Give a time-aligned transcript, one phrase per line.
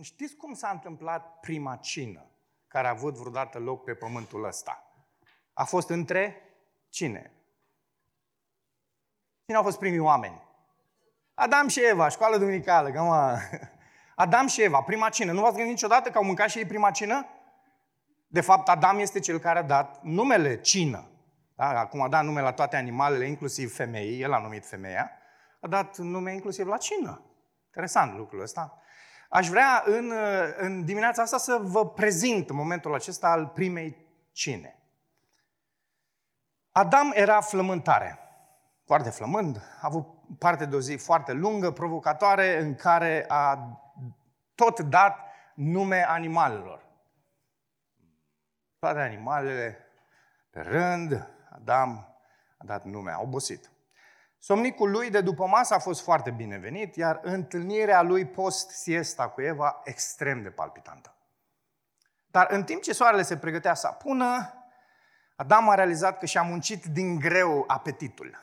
[0.00, 2.30] Știți cum s-a întâmplat prima cină
[2.68, 4.92] care a avut vreodată loc pe pământul ăsta?
[5.52, 6.42] A fost între
[6.88, 7.32] cine?
[9.44, 10.42] Cine au fost primii oameni?
[11.34, 13.38] Adam și Eva, școală duminicală, cam
[14.24, 15.32] Adam și Eva, prima cină.
[15.32, 17.26] Nu v-ați gândit niciodată că au mâncat și ei prima cină?
[18.26, 21.10] De fapt, Adam este cel care a dat numele cină.
[21.54, 21.78] Da?
[21.78, 25.10] Acum a dat nume la toate animalele, inclusiv femeii, el a numit femeia,
[25.60, 27.22] a dat nume inclusiv la cină.
[27.66, 28.81] Interesant lucrul ăsta.
[29.32, 30.12] Aș vrea în,
[30.56, 34.78] în dimineața asta să vă prezint momentul acesta al primei cine.
[36.72, 38.18] Adam era flământare,
[38.84, 40.06] foarte flămând, a avut
[40.38, 43.58] parte de o zi foarte lungă, provocatoare, în care a
[44.54, 45.18] tot dat
[45.54, 46.86] nume animalelor.
[48.78, 49.78] Toate animalele,
[50.50, 52.16] pe rând, Adam
[52.58, 53.71] a dat nume, a obosit.
[54.44, 59.80] Somnicul lui de după masă a fost foarte binevenit, iar întâlnirea lui post-siesta cu Eva
[59.84, 61.16] extrem de palpitantă.
[62.26, 64.54] Dar în timp ce soarele se pregătea să apună,
[65.36, 68.38] Adam a realizat că și-a muncit din greu apetitul.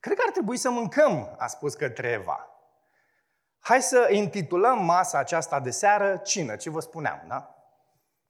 [0.00, 2.48] Cred că ar trebui să mâncăm, a spus către Eva.
[3.58, 7.54] Hai să intitulăm masa aceasta de seară cină, ce vă spuneam, da?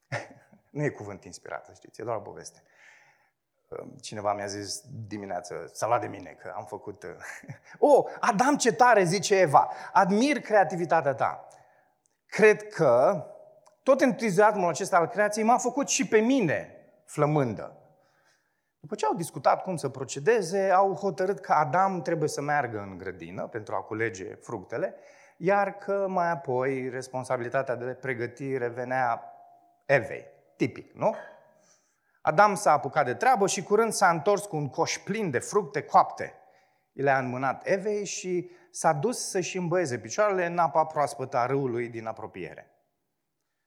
[0.71, 2.63] nu e cuvânt inspirat, să știți, e doar o poveste.
[4.01, 7.05] Cineva mi-a zis dimineață, s-a de mine că am făcut...
[7.79, 11.49] oh, Adam, ce tare, zice Eva, admir creativitatea ta.
[12.27, 13.25] Cred că
[13.83, 17.79] tot entuziasmul acesta al creației m-a făcut și pe mine flămândă.
[18.81, 22.99] După ce au discutat cum să procedeze, au hotărât că Adam trebuie să meargă în
[22.99, 24.95] grădină pentru a culege fructele,
[25.37, 29.33] iar că mai apoi responsabilitatea de pregătire venea
[29.87, 30.27] Evei.
[30.57, 31.15] Tipic, nu?
[32.29, 35.83] Adam s-a apucat de treabă și curând s-a întors cu un coș plin de fructe
[35.83, 36.35] coapte.
[36.93, 41.89] I le-a înmânat Evei și s-a dus să-și îmbăieze picioarele în apa proaspătă a râului
[41.89, 42.73] din apropiere.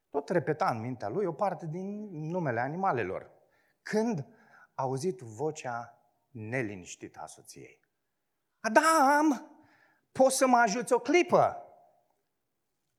[0.10, 3.32] Tot repeta în mintea lui o parte din numele animalelor.
[3.82, 4.20] Când
[4.74, 5.98] a auzit vocea
[6.30, 7.80] neliniștită a soției.
[8.60, 9.52] Adam,
[10.12, 11.66] poți să mă ajuți o clipă?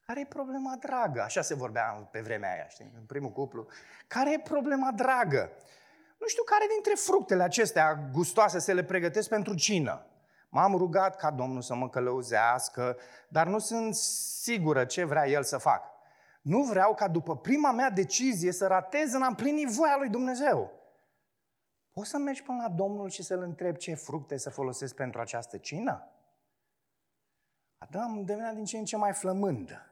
[0.06, 1.22] Care e problema dragă?
[1.22, 3.66] Așa se vorbea pe vremea aia, știi, în primul cuplu.
[4.06, 5.50] Care e problema dragă?
[6.18, 10.06] Nu știu care dintre fructele acestea gustoase să le pregătesc pentru cină.
[10.48, 12.96] M-am rugat ca Domnul să mă călăuzească,
[13.28, 15.84] dar nu sunt sigură ce vrea El să fac.
[16.42, 20.72] Nu vreau ca după prima mea decizie să ratez în a împlini voia lui Dumnezeu.
[21.90, 25.56] Poți să mergi până la Domnul și să-L întrebi ce fructe să folosesc pentru această
[25.56, 26.06] cină?
[27.78, 29.91] Adam devenea din ce în ce mai flămând.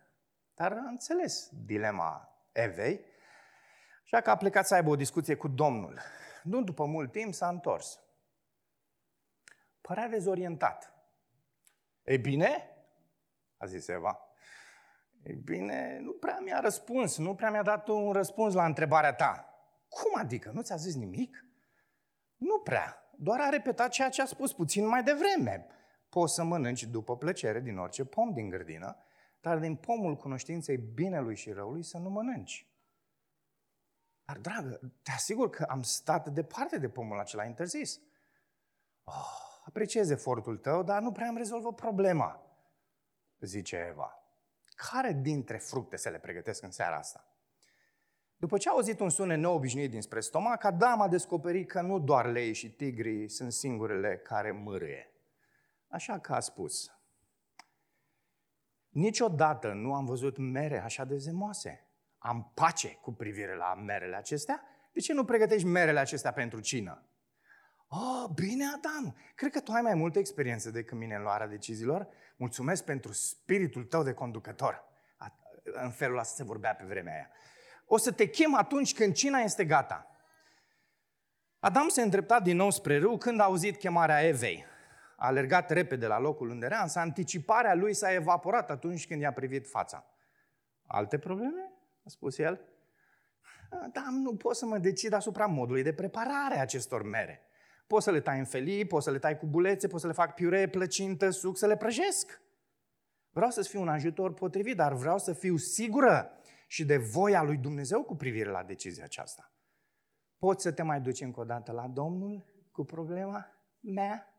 [0.61, 3.05] Dar a înțeles dilema Evei,
[4.05, 5.99] așa că a plecat să aibă o discuție cu Domnul.
[6.43, 8.01] Nu după mult timp s-a întors.
[9.81, 10.95] Părea dezorientat.
[12.05, 12.77] Ei bine,
[13.57, 14.21] a zis Eva,
[15.23, 19.55] ei bine, nu prea mi-a răspuns, nu prea mi-a dat un răspuns la întrebarea ta.
[19.89, 20.51] Cum adică?
[20.51, 21.45] Nu ți-a zis nimic?
[22.37, 25.67] Nu prea, doar a repetat ceea ce a spus puțin mai devreme.
[26.09, 29.05] Poți să mănânci după plăcere din orice pom din grădină,
[29.41, 32.71] dar din pomul cunoștinței binelui și răului să nu mănânci.
[34.25, 38.01] Dar, dragă, te asigur că am stat departe de pomul acela interzis.
[39.05, 42.43] Oh, apreciez efortul tău, dar nu prea am rezolvat problema,
[43.41, 44.15] zice Eva.
[44.65, 47.25] Care dintre fructe să le pregătesc în seara asta?
[48.37, 52.27] După ce a auzit un sunet neobișnuit dinspre stomac, Adam a descoperit că nu doar
[52.27, 55.13] lei și tigrii sunt singurele care mârâie.
[55.89, 56.91] Așa că a spus,
[58.91, 61.87] Niciodată nu am văzut mere așa de zemoase.
[62.19, 64.63] Am pace cu privire la merele acestea.
[64.93, 67.05] De ce nu pregătești merele acestea pentru cină?
[67.89, 72.09] Oh, bine, Adam, cred că tu ai mai multă experiență decât mine în luarea deciziilor.
[72.37, 74.85] Mulțumesc pentru spiritul tău de conducător.
[75.63, 77.31] În felul ăsta se vorbea pe vremea aia.
[77.85, 80.11] O să te chem atunci când cina este gata.
[81.59, 84.65] Adam se îndrepta din nou spre râu când a auzit chemarea Evei
[85.21, 89.33] a alergat repede la locul unde era, însă anticiparea lui s-a evaporat atunci când i-a
[89.33, 90.07] privit fața.
[90.87, 91.73] Alte probleme?
[92.05, 92.61] A spus el.
[93.93, 97.43] Da, nu pot să mă decid asupra modului de preparare a acestor mere.
[97.87, 100.13] Pot să le tai în felii, pot să le tai cu bulețe, pot să le
[100.13, 102.43] fac piure, plăcintă, suc, să le prăjesc.
[103.31, 106.31] Vreau să-ți fiu un ajutor potrivit, dar vreau să fiu sigură
[106.67, 109.53] și de voia lui Dumnezeu cu privire la decizia aceasta.
[110.39, 113.47] Poți să te mai duci încă o dată la Domnul cu problema
[113.81, 114.30] mea?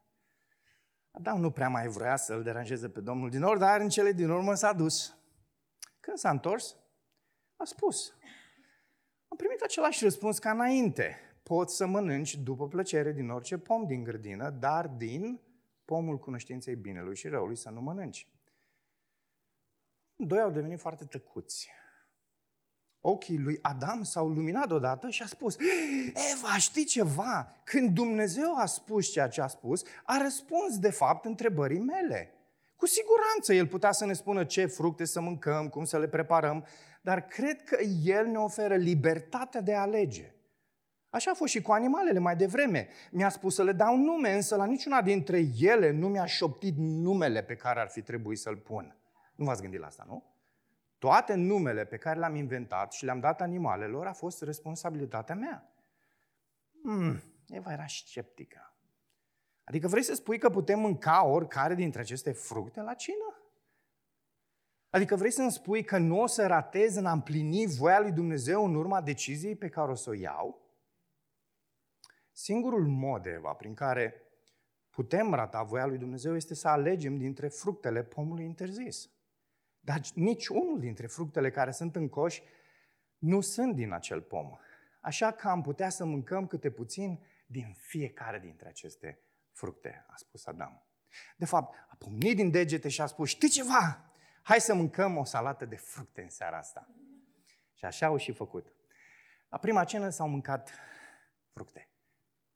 [1.11, 4.29] Adam nu prea mai vrea să-l deranjeze pe Domnul din ori, dar în cele din
[4.29, 5.17] urmă s-a dus.
[5.99, 6.75] Când s-a întors,
[7.55, 8.13] a spus,
[9.27, 11.15] am primit același răspuns ca înainte.
[11.43, 15.41] Poți să mănânci după plăcere din orice pom din grădină, dar din
[15.85, 18.27] pomul cunoștinței binelui și răului să nu mănânci.
[20.15, 21.69] Doi au devenit foarte tăcuți.
[23.01, 25.57] Ochii lui Adam s-au luminat deodată și a spus,
[26.33, 27.55] Eva, știi ceva?
[27.63, 32.33] Când Dumnezeu a spus ceea ce a spus, a răspuns de fapt întrebării mele.
[32.75, 36.65] Cu siguranță El putea să ne spună ce fructe să mâncăm, cum să le preparăm,
[37.01, 40.33] dar cred că El ne oferă libertatea de a alege.
[41.09, 42.87] Așa a fost și cu animalele mai devreme.
[43.11, 47.43] Mi-a spus să le dau nume, însă la niciuna dintre ele nu mi-a șoptit numele
[47.43, 48.95] pe care ar fi trebuit să-l pun.
[49.35, 50.30] Nu v-ați gândit la asta, nu?
[51.01, 55.73] Toate numele pe care le-am inventat și le-am dat animalelor a fost responsabilitatea mea.
[56.83, 58.75] Hmm, Eva era sceptică.
[59.63, 63.41] Adică vrei să spui că putem mânca oricare dintre aceste fructe la cină?
[64.89, 68.65] Adică vrei să-mi spui că nu o să ratez în a împlini voia lui Dumnezeu
[68.65, 70.61] în urma deciziei pe care o să o iau?
[72.31, 74.21] Singurul mod, Eva, prin care
[74.89, 79.09] putem rata voia lui Dumnezeu este să alegem dintre fructele pomului interzis.
[79.81, 82.41] Dar nici unul dintre fructele care sunt în coș
[83.17, 84.57] nu sunt din acel pom.
[84.99, 89.19] Așa că am putea să mâncăm câte puțin din fiecare dintre aceste
[89.51, 90.83] fructe, a spus Adam.
[91.35, 94.11] De fapt, a pomnit din degete și a spus, știi ceva?
[94.41, 96.89] Hai să mâncăm o salată de fructe în seara asta.
[97.73, 98.73] Și așa au și făcut.
[99.49, 100.71] La prima cenă s-au mâncat
[101.53, 101.89] fructe.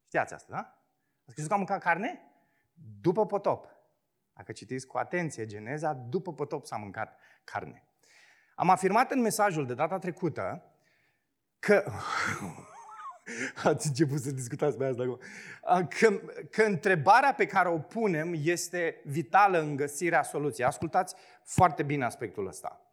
[0.06, 0.86] Știați asta, da?
[1.24, 2.22] Ați crezut că am mâncat carne?
[3.02, 3.75] După potop.
[4.36, 7.84] Dacă citiți cu atenție Geneza, după potop s-a mâncat carne.
[8.56, 10.64] Am afirmat în mesajul de data trecută
[11.60, 11.84] că...
[13.64, 15.20] Ați început să discutați pe asta acum.
[15.88, 16.22] Că,
[16.52, 20.68] că întrebarea pe care o punem este vitală în găsirea soluției.
[20.68, 22.85] Ascultați foarte bine aspectul ăsta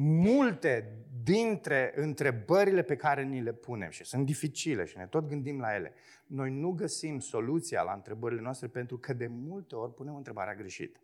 [0.00, 5.60] multe dintre întrebările pe care ni le punem și sunt dificile și ne tot gândim
[5.60, 5.94] la ele,
[6.26, 11.00] noi nu găsim soluția la întrebările noastre pentru că de multe ori punem întrebarea greșită.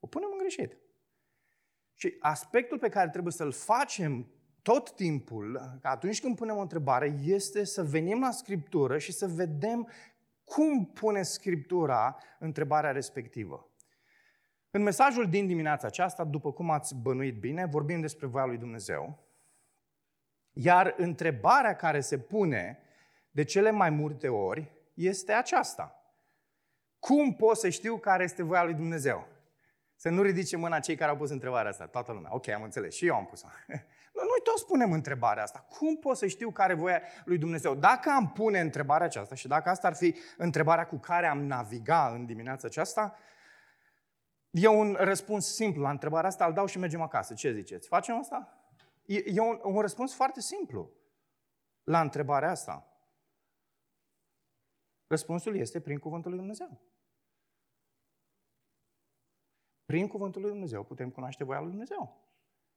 [0.00, 0.76] O punem în greșit.
[1.94, 4.26] Și aspectul pe care trebuie să-l facem
[4.62, 9.88] tot timpul, atunci când punem o întrebare, este să venim la Scriptură și să vedem
[10.44, 13.68] cum pune Scriptura întrebarea respectivă.
[14.76, 19.18] În mesajul din dimineața aceasta, după cum ați bănuit bine, vorbim despre voia lui Dumnezeu.
[20.52, 22.78] Iar întrebarea care se pune
[23.30, 26.14] de cele mai multe ori este aceasta.
[26.98, 29.26] Cum pot să știu care este voia lui Dumnezeu?
[29.96, 31.86] Să nu ridice mâna cei care au pus întrebarea asta.
[31.86, 32.34] Toată lumea.
[32.34, 32.94] Ok, am înțeles.
[32.94, 33.46] Și eu am pus-o.
[34.14, 35.66] Noi toți punem întrebarea asta.
[35.78, 37.74] Cum pot să știu care voia lui Dumnezeu?
[37.74, 42.10] Dacă am pune întrebarea aceasta și dacă asta ar fi întrebarea cu care am naviga
[42.14, 43.18] în dimineața aceasta,
[44.54, 47.34] E un răspuns simplu la întrebarea asta, îl dau și mergem acasă.
[47.34, 47.88] Ce ziceți?
[47.88, 48.68] Facem asta?
[49.06, 50.92] E, e un, un răspuns foarte simplu
[51.82, 52.88] la întrebarea asta.
[55.06, 56.80] Răspunsul este prin Cuvântul lui Dumnezeu.
[59.84, 62.24] Prin Cuvântul lui Dumnezeu putem cunoaște voia lui Dumnezeu.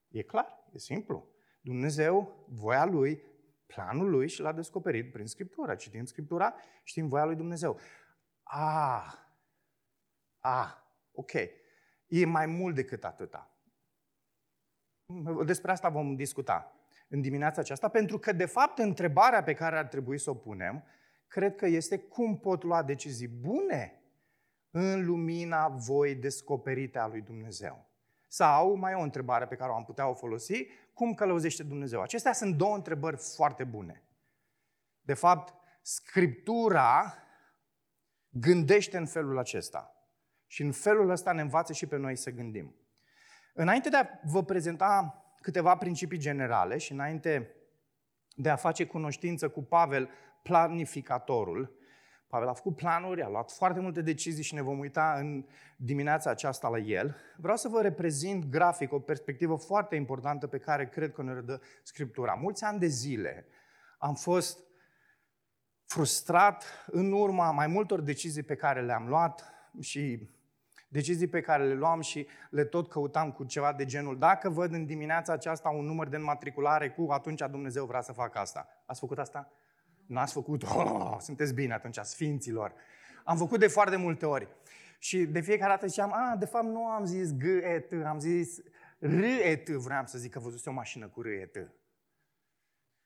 [0.07, 1.27] E clar, e simplu.
[1.61, 3.23] Dumnezeu, voia Lui,
[3.65, 5.75] planul Lui și l-a descoperit prin Scriptura.
[5.75, 7.79] Citim Scriptura, știm voia lui Dumnezeu.
[8.43, 9.13] Ah,
[10.39, 10.73] ah,
[11.11, 11.31] ok.
[12.07, 13.51] E mai mult decât atâta.
[15.45, 16.71] Despre asta vom discuta
[17.07, 20.83] în dimineața aceasta, pentru că, de fapt, întrebarea pe care ar trebui să o punem,
[21.27, 24.01] cred că este cum pot lua decizii bune
[24.71, 27.85] în lumina voi descoperite a lui Dumnezeu.
[28.27, 32.01] Sau, mai e o întrebare pe care o am putea o folosi, cum călăuzește Dumnezeu?
[32.01, 34.03] Acestea sunt două întrebări foarte bune.
[35.01, 37.13] De fapt, Scriptura
[38.29, 39.96] gândește în felul acesta.
[40.47, 42.75] Și în felul ăsta ne învață și pe noi să gândim.
[43.53, 47.55] Înainte de a vă prezenta câteva principii generale și înainte
[48.35, 50.09] de a face cunoștință cu Pavel,
[50.43, 51.77] planificatorul,
[52.27, 55.45] Pavel a făcut planuri, a luat foarte multe decizii și ne vom uita în
[55.77, 57.15] dimineața aceasta la el.
[57.37, 61.61] Vreau să vă reprezint grafic o perspectivă foarte importantă pe care cred că ne redă
[61.83, 62.33] Scriptura.
[62.33, 63.45] Mulți ani de zile
[63.97, 64.59] am fost
[65.85, 70.29] frustrat în urma mai multor decizii pe care le-am luat și
[70.87, 74.17] Decizii pe care le luam și le tot căutam cu ceva de genul.
[74.17, 78.39] Dacă văd în dimineața aceasta un număr de înmatriculare cu, atunci Dumnezeu vrea să facă
[78.39, 78.67] asta.
[78.85, 79.51] Ați făcut asta?
[80.05, 80.63] Nu ați făcut?
[80.63, 82.73] Oh, sunteți bine atunci, sfinților.
[83.23, 84.47] Am făcut de foarte multe ori.
[84.99, 88.19] Și de fiecare dată ziceam, a, de fapt nu am zis G, E, T, am
[88.19, 88.57] zis
[88.99, 91.57] R, E, T, vreau să zic că văzuse o mașină cu R, E, T.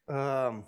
[0.04, 0.64] Uh,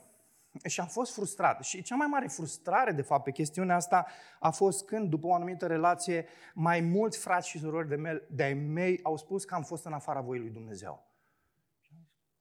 [0.65, 1.63] și am fost frustrat.
[1.63, 4.05] Și cea mai mare frustrare, de fapt, pe chestiunea asta
[4.39, 8.45] a fost când, după o anumită relație, mai mulți frați și surori de, mei, de
[8.53, 11.12] mei au spus că am fost în afara voii lui Dumnezeu.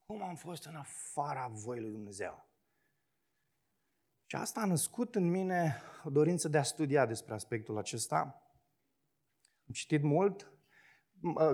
[0.07, 2.51] Cum am fost în afara voii lui Dumnezeu?
[4.27, 8.19] Și asta a născut în mine o dorință de a studia despre aspectul acesta.
[9.67, 10.53] Am citit mult,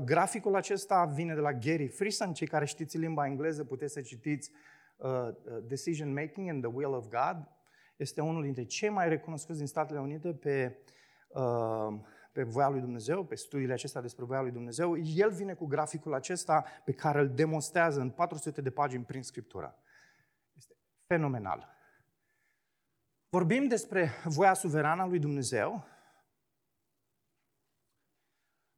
[0.04, 4.50] Graficul acesta vine de la Gary Friesen, cei care știți limba engleză puteți să citiți
[4.50, 4.56] uh,
[4.98, 5.28] uh,
[5.62, 7.48] Decision Making and the Will of God.
[7.96, 10.76] Este unul dintre cei mai recunoscuți din Statele Unite pe,
[11.28, 11.98] uh,
[12.32, 14.96] pe voia lui Dumnezeu, pe studiile acestea despre voia lui Dumnezeu.
[14.96, 19.78] El vine cu graficul acesta pe care îl demonstrează în 400 de pagini prin Scriptură.
[20.56, 20.74] Este
[21.06, 21.76] fenomenal.
[23.28, 25.86] Vorbim despre voia suverană a lui Dumnezeu,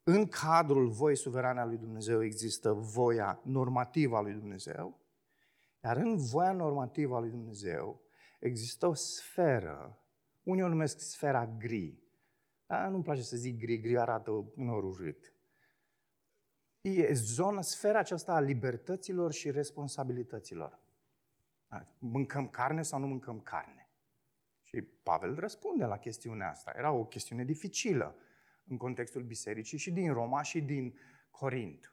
[0.03, 5.00] în cadrul voii suverane a lui Dumnezeu există voia normativă a lui Dumnezeu,
[5.85, 8.03] iar în voia normativă a lui Dumnezeu
[8.39, 9.99] există o sferă,
[10.43, 12.03] unii o numesc sfera gri.
[12.67, 15.35] Dar nu-mi place să zic gri, gri arată unor urât.
[16.81, 20.79] E zona, sfera aceasta a libertăților și responsabilităților.
[21.99, 23.91] Mâncăm carne sau nu mâncăm carne?
[24.63, 26.73] Și Pavel răspunde la chestiunea asta.
[26.77, 28.17] Era o chestiune dificilă
[28.65, 30.99] în contextul bisericii și din Roma și din
[31.31, 31.90] Corint.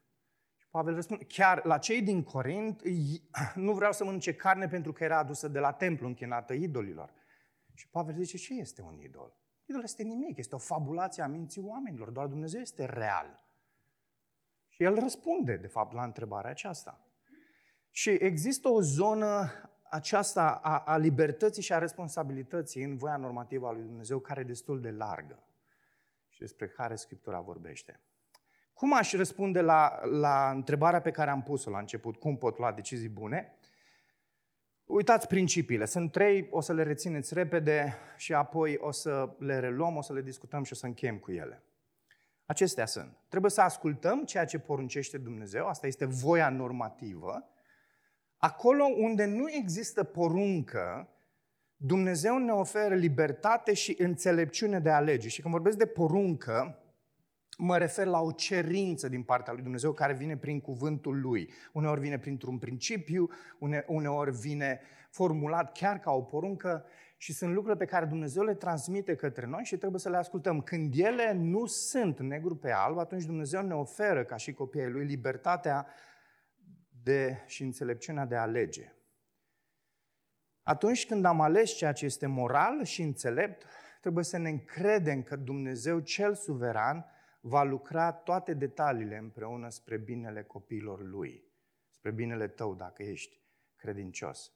[0.77, 2.81] Și Pavel răspunde, chiar la cei din Corint
[3.55, 7.13] nu vreau să mănânce carne pentru că era adusă de la templu închinată idolilor.
[7.74, 9.36] Și Pavel zice, ce este un idol?
[9.65, 13.46] Idol este nimic, este o fabulație a minții oamenilor, doar Dumnezeu este real.
[14.67, 17.01] Și el răspunde, de fapt, la întrebarea aceasta.
[17.89, 19.51] Și există o zonă
[19.89, 24.43] aceasta a, a libertății și a responsabilității în voia normativă a lui Dumnezeu care e
[24.43, 25.43] destul de largă
[26.27, 28.01] și despre care Scriptura vorbește.
[28.77, 32.72] Cum aș răspunde la, la întrebarea pe care am pus-o la început, cum pot lua
[32.72, 33.57] decizii bune?
[34.86, 35.86] Uitați principiile.
[35.86, 40.13] Sunt trei, o să le rețineți repede și apoi o să le reluăm, o să
[40.13, 41.63] le discutăm și o să încheiem cu ele.
[42.46, 43.17] Acestea sunt.
[43.29, 47.50] Trebuie să ascultăm ceea ce poruncește Dumnezeu, asta este voia normativă.
[48.38, 51.10] Acolo unde nu există poruncă,
[51.75, 55.27] Dumnezeu ne oferă libertate și înțelepciune de a alege.
[55.27, 56.81] Și când vorbesc de poruncă,
[57.58, 61.50] mă refer la o cerință din partea lui Dumnezeu care vine prin cuvântul lui.
[61.74, 63.30] Uneori vine printr-un principiu,
[63.88, 66.86] uneori vine formulat chiar ca o poruncă
[67.18, 70.62] și sunt lucruri pe care Dumnezeu le transmite către noi și trebuie să le ascultăm.
[70.62, 75.06] Când ele nu sunt negru pe alb, atunci Dumnezeu ne oferă, ca și copiii lui,
[75.06, 75.88] libertatea
[77.04, 78.92] de, și înțelepciunea de a alege.
[80.64, 83.66] Atunci când am ales ceea ce este moral și înțelept,
[84.02, 87.06] trebuie să ne încredem că Dumnezeu cel suveran
[87.39, 91.44] va lucra toate detaliile împreună spre binele copiilor Lui,
[91.89, 93.41] spre binele tău dacă ești
[93.75, 94.51] credincios.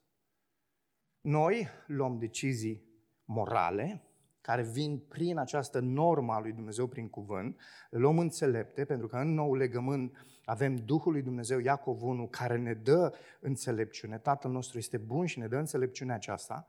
[1.22, 2.84] Noi luăm decizii
[3.26, 4.06] morale,
[4.42, 7.60] care vin prin această normă a lui Dumnezeu prin cuvânt,
[7.90, 12.58] le luăm înțelepte, pentru că în nou legământ avem Duhul lui Dumnezeu, Iacov 1, care
[12.58, 14.18] ne dă înțelepciune.
[14.18, 16.68] Tatăl nostru este bun și ne dă înțelepciunea aceasta.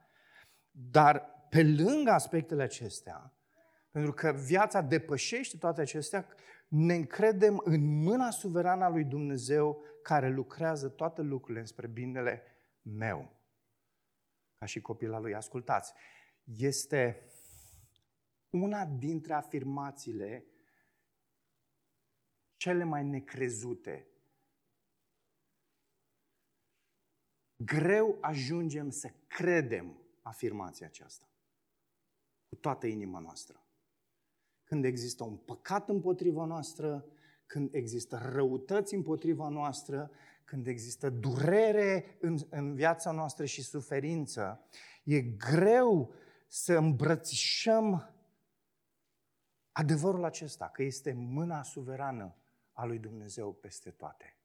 [0.70, 3.32] Dar pe lângă aspectele acestea,
[3.92, 6.26] pentru că viața depășește toate acestea,
[6.68, 12.42] ne încredem în mâna suverană a lui Dumnezeu care lucrează toate lucrurile spre binele
[12.82, 13.40] meu.
[14.58, 15.34] Ca și copila lui.
[15.34, 15.92] Ascultați,
[16.56, 17.26] este
[18.50, 20.46] una dintre afirmațiile
[22.56, 24.06] cele mai necrezute.
[27.56, 31.26] Greu ajungem să credem afirmația aceasta
[32.48, 33.61] cu toată inima noastră.
[34.72, 37.04] Când există un păcat împotriva noastră,
[37.46, 40.10] când există răutăți împotriva noastră,
[40.44, 44.64] când există durere în, în viața noastră și suferință,
[45.04, 46.14] e greu
[46.46, 48.14] să îmbrățișăm
[49.72, 52.34] adevărul acesta, că este mâna suverană
[52.72, 54.36] a lui Dumnezeu peste toate.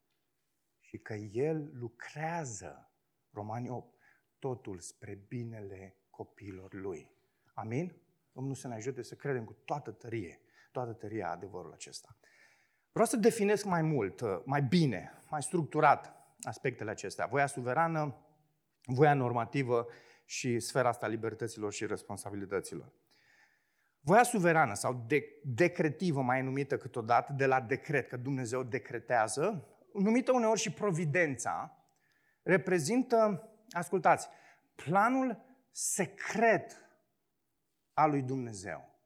[0.79, 2.91] Și că El lucrează,
[3.31, 3.95] Romani 8,
[4.39, 7.11] totul spre binele copiilor Lui.
[7.53, 8.05] Amin?
[8.37, 10.41] Domnul să ne ajute să credem cu toată tărie,
[10.71, 12.17] toată tăria adevărul acesta.
[12.91, 17.25] Vreau să definesc mai mult, mai bine, mai structurat aspectele acestea.
[17.25, 18.15] Voia suverană,
[18.85, 19.87] voia normativă
[20.25, 22.93] și sfera asta libertăților și responsabilităților.
[23.99, 30.31] Voia suverană sau de- decretivă, mai numită câteodată, de la decret, că Dumnezeu decretează, numită
[30.31, 31.77] uneori și providența,
[32.43, 34.27] reprezintă, ascultați,
[34.75, 36.86] planul secret
[37.97, 38.99] al lui Dumnezeu,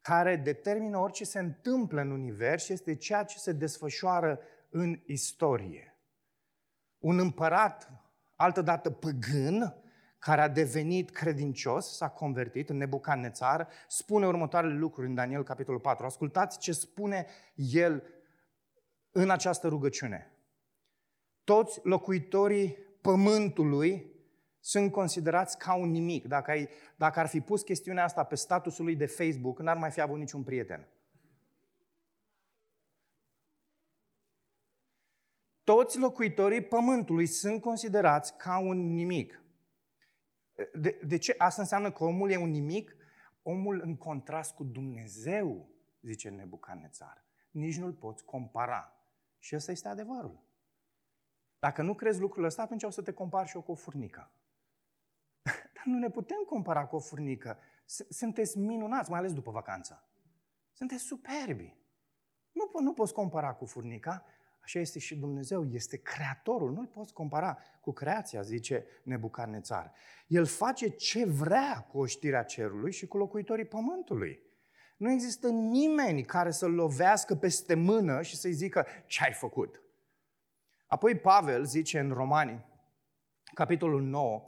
[0.00, 5.98] care determină orice se întâmplă în univers și este ceea ce se desfășoară în istorie.
[6.98, 7.90] Un împărat,
[8.34, 9.74] altădată păgân,
[10.18, 16.06] care a devenit credincios, s-a convertit în Nebucannețar, spune următoarele lucruri în Daniel, capitolul 4.
[16.06, 18.02] Ascultați ce spune el
[19.10, 20.32] în această rugăciune.
[21.44, 24.15] Toți locuitorii pământului
[24.66, 26.26] sunt considerați ca un nimic.
[26.26, 29.90] Dacă, ai, dacă ar fi pus chestiunea asta pe statusul lui de Facebook, n-ar mai
[29.90, 30.88] fi avut niciun prieten.
[35.66, 39.42] toți locuitorii pământului sunt considerați ca un nimic.
[40.74, 41.34] De, de ce?
[41.38, 42.96] Asta înseamnă că omul e un nimic?
[43.42, 45.68] Omul în contrast cu Dumnezeu,
[46.00, 47.24] zice Nebucanețar.
[47.50, 48.92] Nici nu-l poți compara.
[49.38, 50.44] Și ăsta este adevărul.
[51.58, 54.30] Dacă nu crezi lucrul ăsta, atunci o să te compari și eu cu o furnică.
[55.86, 57.58] Dar nu ne putem compara cu o furnică.
[58.08, 60.08] Sunteți minunați, mai ales după vacanță.
[60.72, 61.76] Sunteți superbi.
[62.52, 64.24] Nu, nu poți compara cu furnica.
[64.62, 69.92] Așa este și Dumnezeu, este creatorul, nu-l poți compara cu creația, zice Nebucarnețar.
[70.26, 74.40] El face ce vrea cu oștirea cerului și cu locuitorii pământului.
[74.96, 79.82] Nu există nimeni care să-l lovească peste mână și să-i zică ce ai făcut.
[80.86, 82.64] Apoi Pavel zice în Romani,
[83.54, 84.44] capitolul 9,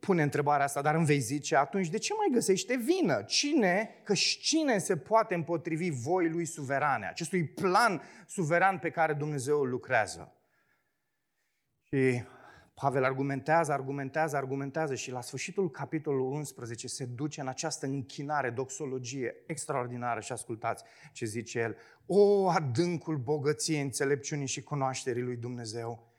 [0.00, 3.22] pune întrebarea asta, dar îmi vei zice, atunci de ce mai găsește vină?
[3.22, 9.60] Cine, că cine se poate împotrivi voi lui suverane, acestui plan suveran pe care Dumnezeu
[9.60, 10.36] îl lucrează?
[11.82, 12.22] Și
[12.74, 19.34] Pavel argumentează, argumentează, argumentează și la sfârșitul capitolului 11 se duce în această închinare, doxologie
[19.46, 21.76] extraordinară și ascultați ce zice el.
[22.06, 26.11] O, adâncul bogăției, înțelepciunii și cunoașterii lui Dumnezeu!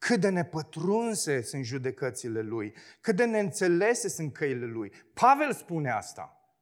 [0.00, 4.92] Cât de nepătrunse sunt judecățile lui, cât de neînțelese sunt căile lui.
[5.14, 6.54] Pavel spune asta.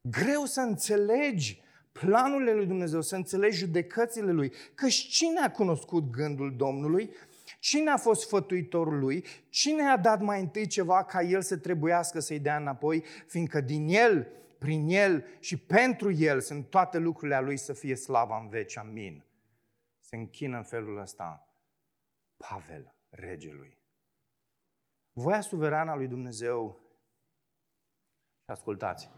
[0.00, 1.62] Greu să înțelegi
[1.92, 4.52] planurile lui Dumnezeu, să înțelegi judecățile lui.
[4.74, 7.10] Că cine a cunoscut gândul Domnului?
[7.58, 9.24] Cine a fost fătuitorul lui?
[9.48, 13.88] Cine a dat mai întâi ceva ca el să trebuiască să-i dea înapoi, fiindcă din
[13.88, 14.28] el,
[14.58, 18.76] prin el și pentru el sunt toate lucrurile a lui să fie slava în veci.
[18.76, 19.24] Amin.
[19.98, 21.45] Se închină în felul ăsta
[22.36, 23.78] Pavel, regelui.
[25.12, 26.80] Voia suverană a lui Dumnezeu,
[28.44, 29.10] și ascultați,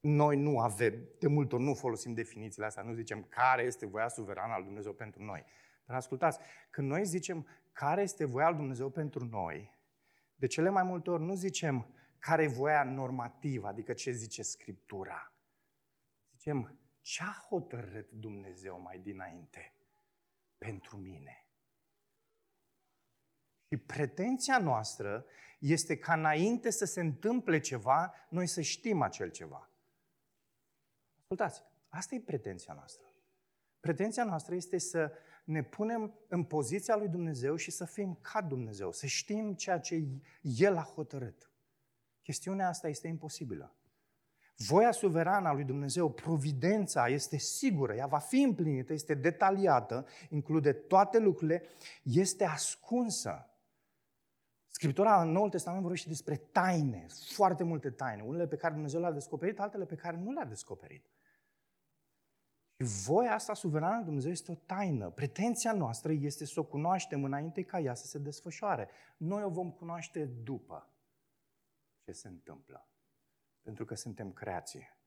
[0.00, 4.08] noi nu avem, de multe ori nu folosim definițiile astea, nu zicem care este voia
[4.08, 5.44] suverană al Dumnezeu pentru noi.
[5.84, 6.38] Dar ascultați,
[6.70, 9.78] când noi zicem care este voia lui Dumnezeu pentru noi,
[10.34, 15.32] de cele mai multe ori nu zicem care e voia normativă, adică ce zice Scriptura.
[16.32, 19.73] Zicem ce a hotărât Dumnezeu mai dinainte
[20.64, 21.46] pentru mine.
[23.68, 25.24] Și pretenția noastră
[25.58, 29.70] este ca înainte să se întâmple ceva, noi să știm acel ceva.
[31.18, 33.06] Ascultați, asta e pretenția noastră.
[33.80, 35.12] Pretenția noastră este să
[35.44, 40.04] ne punem în poziția lui Dumnezeu și să fim ca Dumnezeu, să știm ceea ce
[40.40, 41.50] El a hotărât.
[42.22, 43.74] Chestiunea asta este imposibilă.
[44.56, 50.72] Voia suverană a lui Dumnezeu, providența este sigură, ea va fi împlinită, este detaliată, include
[50.72, 51.62] toate lucrurile,
[52.02, 53.48] este ascunsă.
[54.68, 59.12] Scriptura în Noul Testament vorbește despre taine, foarte multe taine, unele pe care Dumnezeu le-a
[59.12, 61.06] descoperit, altele pe care nu le-a descoperit.
[62.76, 65.10] Și voia asta suverană lui Dumnezeu este o taină.
[65.10, 68.88] Pretenția noastră este să o cunoaștem înainte ca ea să se desfășoare.
[69.16, 70.88] Noi o vom cunoaște după
[72.04, 72.88] ce se întâmplă.
[73.64, 74.98] Pentru că suntem creație.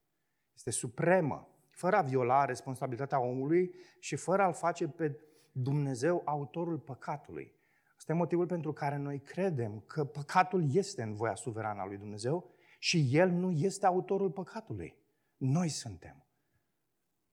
[0.55, 5.19] Este supremă, fără a viola responsabilitatea omului și fără a-l face pe
[5.51, 7.55] Dumnezeu autorul păcatului.
[7.97, 11.97] Asta e motivul pentru care noi credem că păcatul este în voia suverană a lui
[11.97, 14.95] Dumnezeu și El nu este autorul păcatului.
[15.37, 16.25] Noi suntem.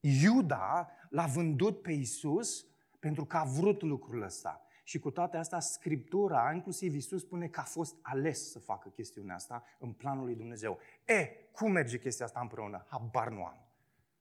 [0.01, 2.67] Iuda l-a vândut pe Isus
[2.99, 4.67] pentru că a vrut lucrul ăsta.
[4.87, 9.35] Și cu toate astea, Scriptura, inclusiv Isus, spune că a fost ales să facă chestiunea
[9.35, 10.79] asta în planul lui Dumnezeu.
[11.05, 12.87] E, cum merge chestia asta împreună?
[12.89, 13.67] Habar nu am.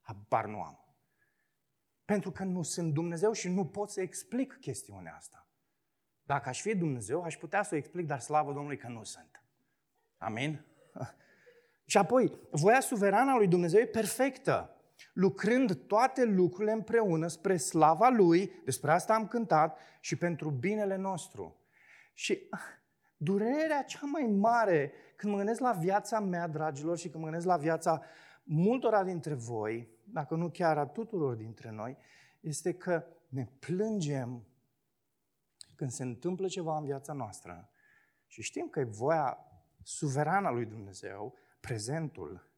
[0.02, 0.80] Habar nu am.
[2.06, 5.48] Pentru că nu sunt Dumnezeu și nu pot să explic chestiunea asta.
[6.24, 9.44] Dacă aș fi Dumnezeu, aș putea să o explic, dar slavă Domnului că nu sunt.
[10.18, 10.66] Amin?
[11.86, 14.73] Și apoi, voia suverană a lui Dumnezeu e perfectă
[15.14, 21.56] lucrând toate lucrurile împreună spre slava Lui, despre asta am cântat, și pentru binele nostru.
[22.14, 22.50] Și
[23.18, 27.46] durerea cea mai mare când mă gândesc la viața mea, dragilor, și când mă gândesc
[27.46, 28.02] la viața
[28.44, 31.98] multora dintre voi, dacă nu chiar a tuturor dintre noi,
[32.40, 34.48] este că ne plângem
[35.76, 37.70] când se întâmplă ceva în viața noastră
[38.28, 39.38] și știm că e voia
[39.84, 42.50] suverană a lui Dumnezeu, prezentul,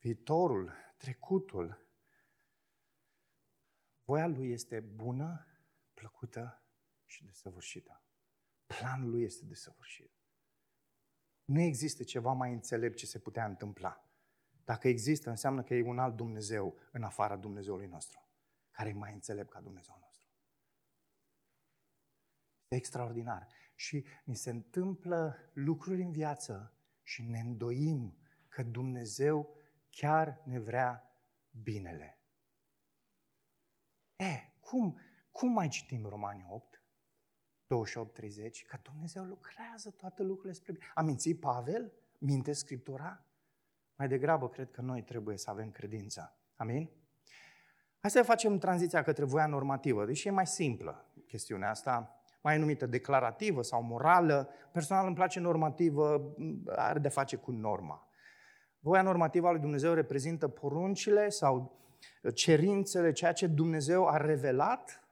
[0.00, 1.86] viitorul, trecutul.
[4.04, 5.46] Voia lui este bună,
[5.94, 6.62] plăcută
[7.04, 8.02] și desăvârșită.
[8.66, 10.12] Planul lui este desăvârșit.
[11.44, 14.04] Nu există ceva mai înțelept ce se putea întâmpla.
[14.64, 18.28] Dacă există, înseamnă că e un alt Dumnezeu în afara Dumnezeului nostru,
[18.70, 20.28] care e mai înțelept ca Dumnezeu nostru.
[22.68, 23.48] E extraordinar.
[23.74, 29.59] Și ni se întâmplă lucruri în viață și ne îndoim că Dumnezeu
[29.90, 31.14] chiar ne vrea
[31.50, 32.20] binele.
[34.16, 35.00] E, cum,
[35.30, 36.82] cum mai citim Romani 8,
[37.66, 38.64] 28, 30?
[38.64, 40.84] Că Dumnezeu lucrează toate lucrurile spre bine.
[40.94, 41.92] A mințit Pavel?
[42.18, 43.24] Minte Scriptura?
[43.94, 46.36] Mai degrabă cred că noi trebuie să avem credința.
[46.56, 46.90] Amin?
[48.00, 52.86] Hai să facem tranziția către voia normativă, deși e mai simplă chestiunea asta, mai numită
[52.86, 54.48] declarativă sau morală.
[54.72, 56.34] Personal îmi place normativă,
[56.66, 58.09] are de face cu norma.
[58.80, 61.78] Voia normativă a lui Dumnezeu reprezintă poruncile sau
[62.34, 65.04] cerințele, ceea ce Dumnezeu a revelat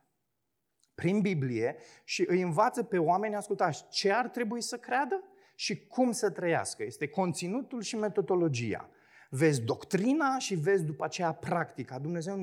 [0.94, 5.22] prin Biblie și îi învață pe oameni, ascultați, ce ar trebui să creadă
[5.54, 6.82] și cum să trăiască.
[6.82, 8.88] Este conținutul și metodologia.
[9.30, 11.98] Vezi doctrina și vezi după aceea practica.
[11.98, 12.36] Dumnezeu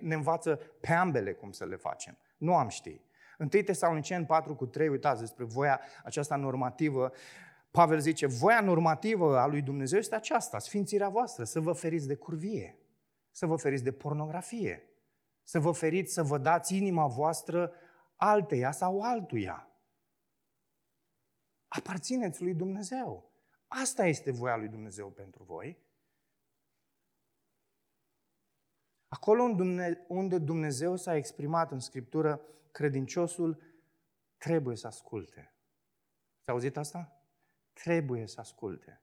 [0.00, 2.16] ne învață pe ambele cum să le facem.
[2.36, 3.00] Nu am ști.
[3.38, 7.12] 1 Tesalonicen 4 cu 3, uitați despre voia aceasta normativă,
[7.78, 12.14] Pavel zice, voia normativă a lui Dumnezeu este aceasta, sfințirea voastră, să vă feriți de
[12.14, 12.78] curvie,
[13.30, 14.88] să vă feriți de pornografie,
[15.42, 17.72] să vă feriți să vă dați inima voastră
[18.16, 19.68] alteia sau altuia.
[21.68, 23.30] Aparțineți lui Dumnezeu.
[23.66, 25.78] Asta este voia lui Dumnezeu pentru voi.
[29.08, 29.42] Acolo
[30.08, 33.62] unde Dumnezeu s-a exprimat în Scriptură, credinciosul
[34.36, 35.54] trebuie să asculte.
[36.40, 37.12] Ați auzit asta?
[37.82, 39.00] Trebuie să asculte.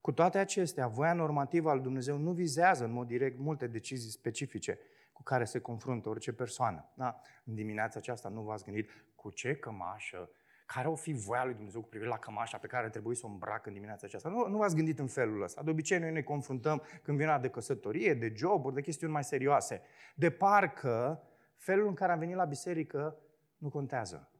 [0.00, 4.78] Cu toate acestea, voia normativă al Dumnezeu nu vizează în mod direct multe decizii specifice
[5.12, 6.92] cu care se confruntă orice persoană.
[6.94, 7.20] Da?
[7.44, 10.30] În dimineața aceasta nu v-ați gândit cu ce cămașă
[10.66, 13.28] care o fi voia lui Dumnezeu cu privire la cămașa pe care trebuie să o
[13.28, 14.28] îmbrac în dimineața aceasta.
[14.28, 15.62] Nu, nu v-ați gândit în felul ăsta.
[15.62, 19.82] De obicei noi ne confruntăm când vine de căsătorie, de joburi, de chestiuni mai serioase.
[20.14, 21.22] De parcă
[21.56, 23.16] felul în care am venit la biserică
[23.58, 24.32] nu contează.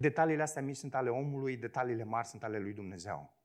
[0.00, 3.36] Detaliile astea mici sunt ale omului, detaliile mari sunt ale lui Dumnezeu.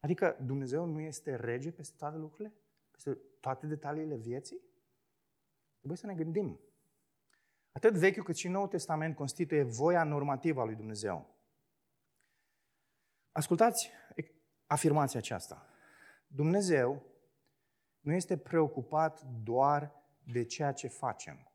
[0.00, 2.54] Adică Dumnezeu nu este rege peste toate lucrurile?
[2.90, 4.60] Peste toate detaliile vieții?
[5.76, 6.60] Trebuie să ne gândim.
[7.72, 11.36] Atât Vechiul cât și Noul Testament constituie voia normativă a lui Dumnezeu.
[13.32, 13.90] Ascultați
[14.66, 15.66] afirmația aceasta.
[16.26, 17.02] Dumnezeu
[18.00, 19.92] nu este preocupat doar
[20.24, 21.51] de ceea ce facem.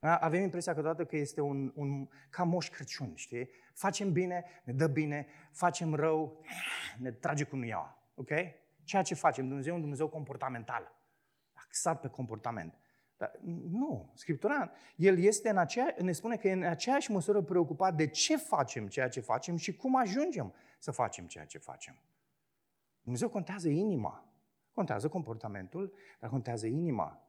[0.00, 3.50] Avem impresia câteodată că este un, un ca moș Crăciun, știi?
[3.74, 6.44] Facem bine, ne dă bine, facem rău,
[6.98, 7.98] ne trage cu nuiaua.
[8.14, 8.30] Ok?
[8.84, 10.92] Ceea ce facem, Dumnezeu e un Dumnezeu comportamental.
[11.52, 12.74] Axat pe comportament.
[13.16, 13.38] Dar
[13.70, 18.06] nu, Scriptura, el este în aceea, ne spune că e în aceeași măsură preocupat de
[18.06, 22.02] ce facem ceea ce facem și cum ajungem să facem ceea ce facem.
[23.02, 24.24] Dumnezeu contează inima.
[24.72, 27.24] Contează comportamentul, dar contează inima.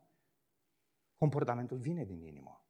[1.18, 2.61] Comportamentul vine din inimă.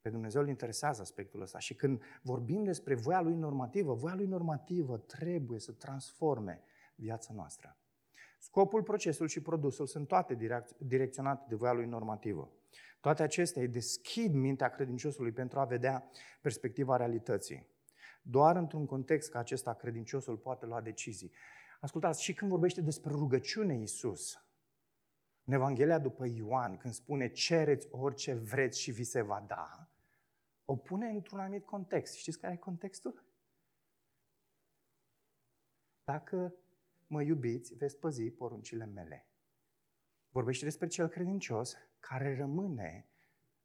[0.00, 1.58] Pe Dumnezeu îl interesează aspectul ăsta.
[1.58, 6.62] Și când vorbim despre voia lui normativă, voia lui normativă trebuie să transforme
[6.94, 7.76] viața noastră.
[8.38, 12.52] Scopul, procesul și produsul sunt toate direcționate de voia lui normativă.
[13.00, 16.10] Toate acestea îi deschid mintea credinciosului pentru a vedea
[16.40, 17.66] perspectiva realității.
[18.22, 21.32] Doar într-un context ca acesta credinciosul poate lua decizii.
[21.80, 24.44] Ascultați, și când vorbește despre rugăciune Iisus,
[25.44, 29.89] în Evanghelia după Ioan, când spune cereți orice vreți și vi se va da,
[30.70, 32.14] o pune într-un anumit context.
[32.14, 33.24] Știți care e contextul?
[36.04, 36.54] Dacă
[37.06, 39.26] mă iubiți, veți păzi poruncile mele.
[40.28, 43.08] Vorbește despre cel credincios care rămâne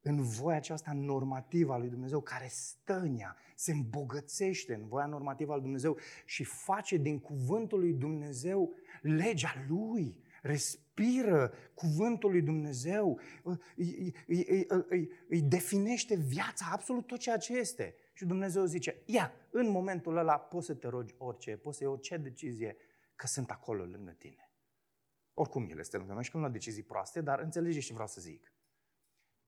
[0.02, 5.56] în voia aceasta normativă a lui Dumnezeu, care stănia, se îmbogățește în voia normativă a
[5.56, 13.20] lui Dumnezeu și face din cuvântul lui Dumnezeu legea lui, respiră cuvântul lui Dumnezeu,
[13.76, 17.96] îi, îi, îi, îi, îi definește viața, absolut tot ceea ce este.
[18.14, 21.92] Și Dumnezeu zice, ia, în momentul ăla poți să te rogi orice, poți să iei
[21.92, 22.78] orice decizie,
[23.16, 24.50] că sunt acolo lângă tine.
[25.34, 28.22] Oricum El este lângă noi și când nu decizii proaste, dar înțelegeți ce vreau să
[28.22, 28.54] zic.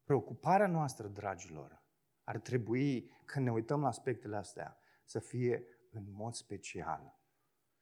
[0.03, 1.83] Preocuparea noastră, dragilor,
[2.23, 7.19] ar trebui, când ne uităm la aspectele astea, să fie în mod special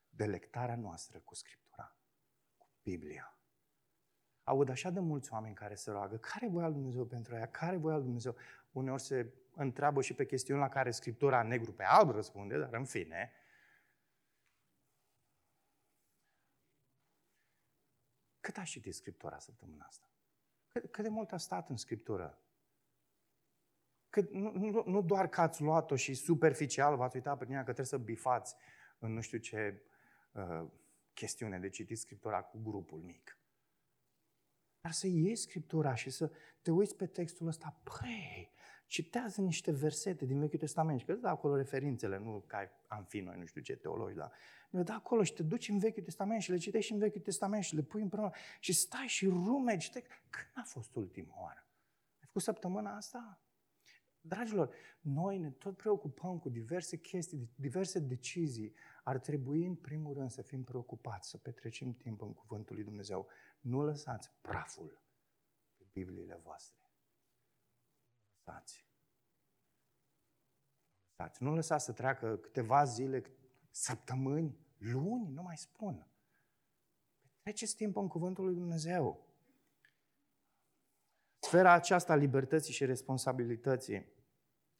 [0.10, 1.64] delectarea noastră cu Scriptura, cu
[2.86, 3.38] Biblia.
[4.43, 7.78] Aud așa de mulți oameni care se roagă, care voia lui Dumnezeu pentru ea, care
[7.78, 8.36] voia lui Dumnezeu.
[8.71, 12.86] Uneori se întreabă și pe chestiuni la care Scriptura negru pe alb răspunde, dar în
[12.86, 13.32] fine,
[18.45, 20.06] Cât ai citit Scriptura săptămâna asta?
[20.71, 22.39] Cât, cât de mult a stat în Scriptură?
[24.10, 27.63] Cât, nu, nu, nu doar că ați luat-o și superficial v-ați uitat pe tine că
[27.63, 28.56] trebuie să bifați
[29.00, 29.82] în nu știu ce
[30.32, 30.65] uh,
[31.15, 33.39] chestiune de citit Scriptura cu grupul mic.
[34.82, 38.51] Dar să iei Scriptura și să te uiți pe textul ăsta, păi,
[38.88, 43.19] citează niște versete din Vechiul Testament și că da acolo referințele, nu ca am fi
[43.19, 44.32] noi, nu știu ce teologi, dar
[44.69, 47.63] le da acolo și te duci în Vechiul Testament și le citești în Vechiul Testament
[47.63, 49.91] și le pui împreună și stai și rumegi.
[49.91, 51.67] Când a fost ultima oară?
[52.21, 53.39] Ai cu săptămâna asta?
[54.21, 58.73] Dragilor, noi ne tot preocupăm cu diverse chestii, diverse decizii.
[59.08, 63.28] Ar trebui, în primul rând, să fim preocupați, să petrecem timp în Cuvântul lui Dumnezeu.
[63.60, 65.02] Nu lăsați praful
[65.78, 66.91] pe Bibliile voastre.
[68.38, 68.86] Lăsați.
[71.10, 71.44] Lăsați.
[71.44, 73.24] Nu lăsați să treacă câteva zile,
[73.70, 76.08] săptămâni, luni, nu mai spun.
[77.41, 79.28] Treceți timp în Cuvântul lui Dumnezeu.
[81.39, 84.06] Sfera aceasta a libertății și responsabilității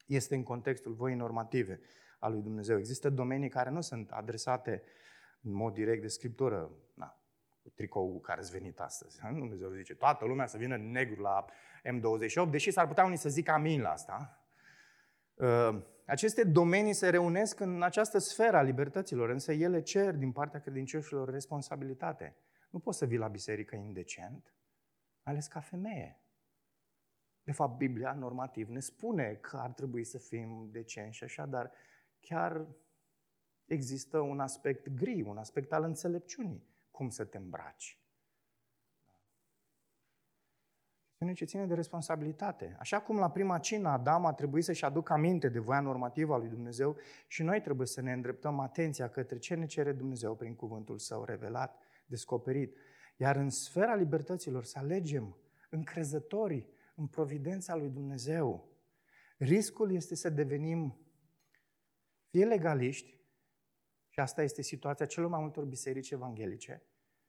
[0.06, 1.80] este în contextul voii normative
[2.18, 2.78] a lui Dumnezeu.
[2.78, 4.82] Există domenii care nu sunt adresate
[5.42, 6.70] în mod direct de Scriptură.
[6.94, 7.20] Na,
[7.62, 9.20] cu tricou care ați venit astăzi.
[9.38, 11.44] Dumnezeu zice, toată lumea să vină negru la
[11.84, 14.40] M28, deși s-ar putea unii să zică amin la asta.
[15.34, 20.60] Uh, aceste domenii se reunesc în această sferă a libertăților, însă ele cer din partea
[20.60, 22.36] credincioșilor responsabilitate.
[22.70, 24.54] Nu poți să vii la biserică indecent,
[25.22, 26.20] ales ca femeie.
[27.42, 31.72] De fapt, Biblia normativ ne spune că ar trebui să fim decenți și așa, dar
[32.28, 32.66] chiar
[33.64, 38.00] există un aspect gri, un aspect al înțelepciunii, cum să te îmbraci.
[41.18, 42.76] Chestiune ce ține de responsabilitate.
[42.78, 46.36] Așa cum la prima cină Adam a trebuit să-și aducă aminte de voia normativă a
[46.36, 50.54] lui Dumnezeu și noi trebuie să ne îndreptăm atenția către ce ne cere Dumnezeu prin
[50.54, 52.76] cuvântul său revelat, descoperit.
[53.16, 55.36] Iar în sfera libertăților să alegem
[55.70, 58.68] încrezătorii în providența lui Dumnezeu.
[59.38, 61.05] Riscul este să devenim
[62.36, 63.18] fie legaliști,
[64.08, 66.82] și asta este situația celor mai multor biserici evanghelice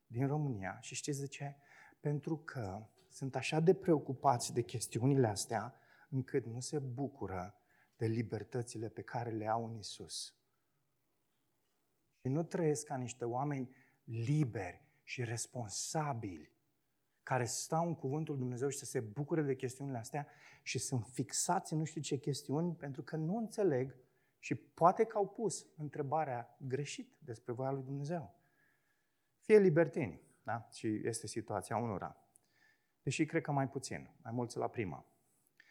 [0.08, 0.78] din România.
[0.82, 1.56] Și știți de ce?
[2.00, 5.76] Pentru că sunt așa de preocupați de chestiunile astea,
[6.10, 7.62] încât nu se bucură
[7.96, 10.36] de libertățile pe care le au în Isus.
[12.22, 16.52] Și nu trăiesc ca niște oameni liberi și responsabili
[17.24, 20.28] care stau în cuvântul Dumnezeu și să se bucure de chestiunile astea
[20.62, 24.06] și sunt fixați în nu știu ce chestiuni pentru că nu înțeleg
[24.39, 28.36] și poate că au pus întrebarea greșit despre voia lui Dumnezeu.
[29.39, 30.67] Fie libertini, da?
[30.71, 32.17] Și este situația unora.
[33.02, 35.06] Deși cred că mai puțin, mai mulți la prima.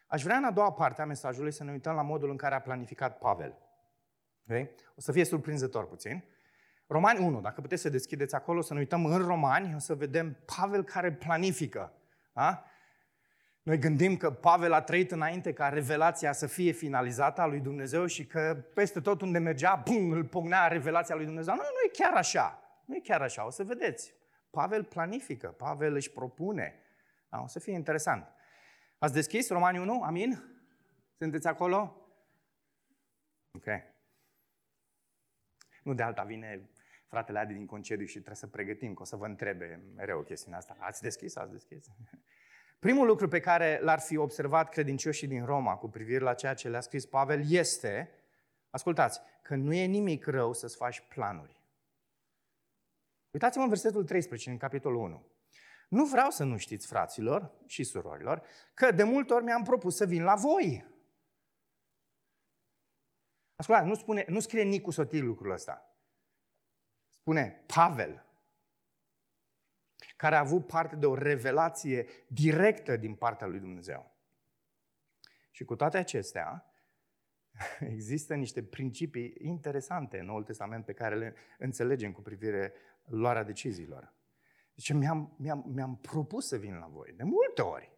[0.06, 2.54] Aș vrea în a doua parte a mesajului să ne uităm la modul în care
[2.54, 3.58] a planificat Pavel.
[4.48, 4.70] Okay?
[4.96, 6.24] O să fie surprinzător puțin.
[6.86, 10.36] Romani 1, dacă puteți să deschideți acolo, să ne uităm în Romani, o să vedem
[10.56, 11.92] Pavel care planifică.
[12.32, 12.64] Da?
[13.66, 18.06] Noi gândim că Pavel a trăit înainte ca revelația să fie finalizată a lui Dumnezeu
[18.06, 21.54] și că peste tot unde mergea, bum, îl pognea revelația lui Dumnezeu.
[21.54, 22.62] Nu, nu e chiar așa.
[22.84, 24.14] Nu e chiar așa, o să vedeți.
[24.50, 26.74] Pavel planifică, Pavel își propune.
[27.28, 27.40] Da?
[27.42, 28.28] O să fie interesant.
[28.98, 30.02] Ați deschis Romani 1?
[30.02, 30.42] Amin?
[31.18, 32.08] Sunteți acolo?
[33.52, 33.66] Ok.
[35.82, 36.70] Nu de alta vine
[37.08, 40.58] fratele Adi din concediu și trebuie să pregătim, că o să vă întrebe mereu chestiunea
[40.58, 40.76] asta.
[40.78, 41.36] Ați deschis?
[41.36, 41.86] Ați deschis?
[42.78, 46.68] Primul lucru pe care l-ar fi observat credincioșii din Roma cu privire la ceea ce
[46.68, 48.10] le-a scris Pavel este,
[48.70, 51.60] ascultați, că nu e nimic rău să-ți faci planuri.
[53.30, 55.26] Uitați-vă în versetul 13, în capitolul 1.
[55.88, 58.42] Nu vreau să nu știți, fraților și surorilor,
[58.74, 60.86] că de multe ori mi-am propus să vin la voi.
[63.56, 65.90] Ascultați, nu, spune, nu scrie Nicu Sotil lucrul ăsta
[67.26, 68.25] spune Pavel,
[70.16, 74.14] care a avut parte de o revelație directă din partea lui Dumnezeu.
[75.50, 76.70] Și cu toate acestea,
[77.94, 82.72] există niște principii interesante în Noul Testament pe care le înțelegem cu privire
[83.04, 84.14] luarea deciziilor.
[84.74, 87.92] Deci mi-am, mi-am, mi-am propus să vin la voi, de multe ori,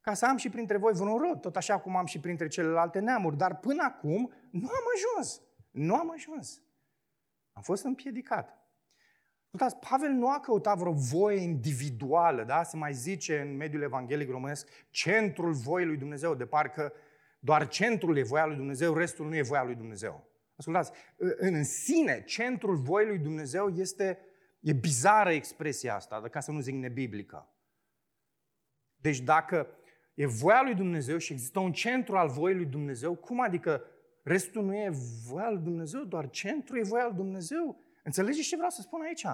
[0.00, 2.98] ca să am și printre voi vreun rod, tot așa cum am și printre celelalte
[2.98, 5.42] neamuri, dar până acum nu am ajuns.
[5.70, 6.62] Nu am ajuns.
[7.52, 8.59] Am fost împiedicat.
[9.50, 12.62] Uitați, Pavel nu a căutat vreo voie individuală, da?
[12.62, 16.92] Se mai zice în mediul evanghelic românesc, centrul voii lui Dumnezeu, de parcă
[17.38, 20.28] doar centrul e voia lui Dumnezeu, restul nu e voia lui Dumnezeu.
[20.56, 20.92] Ascultați,
[21.36, 24.18] în sine, centrul voii lui Dumnezeu este,
[24.60, 27.48] e bizară expresia asta, ca să nu zic nebiblică.
[28.96, 29.66] Deci dacă
[30.14, 33.84] e voia lui Dumnezeu și există un centru al voii lui Dumnezeu, cum adică
[34.22, 34.90] Restul nu e
[35.26, 37.80] voia lui Dumnezeu, doar centru e voia lui Dumnezeu.
[38.02, 39.26] Înțelegeți ce vreau să spun aici?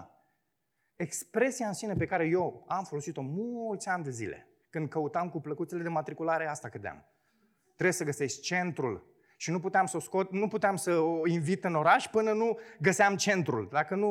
[0.97, 5.41] Expresia în sine pe care eu am folosit-o mulți ani de zile, când căutam cu
[5.41, 7.05] plăcuțele de matriculare, asta credeam.
[7.65, 9.15] Trebuie să găsești centrul.
[9.37, 12.59] Și nu puteam să o scot, nu puteam să o invit în oraș până nu
[12.81, 13.69] găseam centrul.
[13.73, 14.09] Dacă nu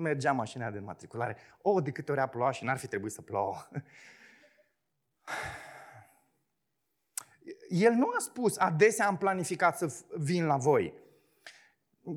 [0.00, 1.36] mergea mașina de matriculare.
[1.62, 3.56] O, de câte ori a plouat și n-ar fi trebuit să plouă.
[7.68, 10.94] el nu a spus, adesea am planificat să vin la voi.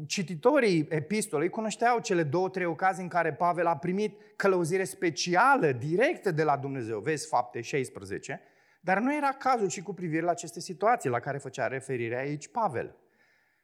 [0.06, 6.32] Cititorii epistolei cunoșteau cele două, trei ocazii în care Pavel a primit călăuzire specială, directă
[6.32, 6.99] de la Dumnezeu.
[6.99, 8.41] Vezi fapte 16,
[8.82, 12.47] Dar nu era cazul și cu privire la aceste situații la care făcea referire aici
[12.47, 12.95] Pavel.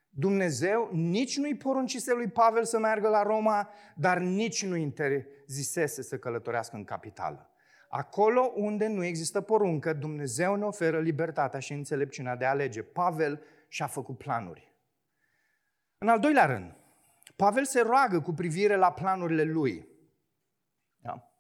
[0.10, 6.18] Dumnezeu nici nu-i poruncise lui Pavel să meargă la Roma, dar nici nu interzisese să
[6.18, 7.52] călătorească în capitală.
[7.90, 12.82] Acolo unde nu există poruncă, Dumnezeu ne oferă libertatea și înțelepciunea de a alege.
[12.82, 14.67] Pavel și-a făcut planuri.
[15.98, 16.76] În al doilea rând,
[17.36, 19.88] Pavel se roagă cu privire la planurile lui.
[21.02, 21.32] Da?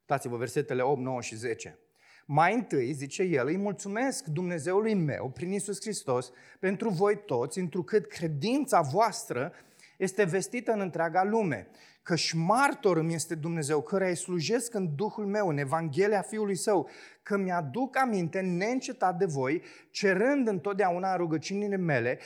[0.00, 1.78] Uitați-vă versetele 8, 9 și 10.
[2.26, 8.06] Mai întâi, zice el, îi mulțumesc Dumnezeului meu, prin Isus Hristos, pentru voi toți, întrucât
[8.06, 9.52] credința voastră
[9.98, 11.68] este vestită în întreaga lume.
[12.14, 16.88] și martor îmi este Dumnezeu, căreia îi slujesc în Duhul meu, în Evanghelia Fiului Său,
[17.22, 22.18] că mi-aduc aminte neîncetat de voi, cerând întotdeauna în rugăciunile mele,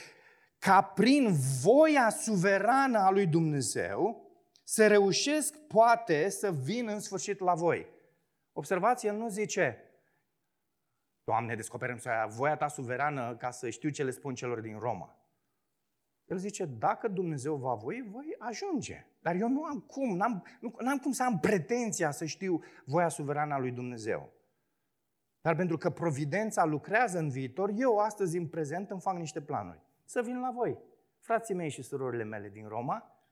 [0.59, 4.27] ca prin voia suverană a lui Dumnezeu
[4.63, 7.87] să reușesc poate să vin în sfârșit la voi.
[8.53, 9.83] Observați, el nu zice,
[11.23, 15.19] Doamne, descoperim voia ta suverană ca să știu ce le spun celor din Roma.
[16.25, 19.05] El zice, dacă Dumnezeu va voi, voi ajunge.
[19.19, 23.07] Dar eu nu am cum, n-am, nu, n-am cum să am pretenția să știu voia
[23.07, 24.33] suverană a lui Dumnezeu.
[25.41, 29.88] Dar pentru că providența lucrează în viitor, eu astăzi, în prezent, îmi fac niște planuri.
[30.09, 30.77] Să vin la voi.
[31.19, 33.23] Frații mei și surorile mele din Roma,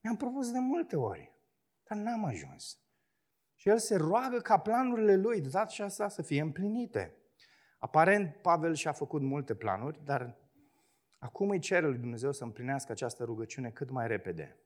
[0.00, 1.32] mi-am propus de multe ori,
[1.88, 2.78] dar n-am ajuns.
[3.54, 7.16] Și el se roagă ca planurile lui de data asta să fie împlinite.
[7.78, 10.38] Aparent, Pavel și-a făcut multe planuri, dar
[11.18, 14.60] acum îi cere lui Dumnezeu să împlinească această rugăciune cât mai repede.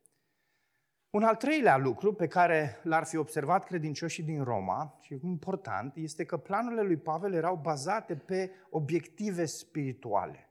[1.10, 6.24] Un al treilea lucru pe care l-ar fi observat credincioșii din Roma, și important, este
[6.24, 10.49] că planurile lui Pavel erau bazate pe obiective spirituale.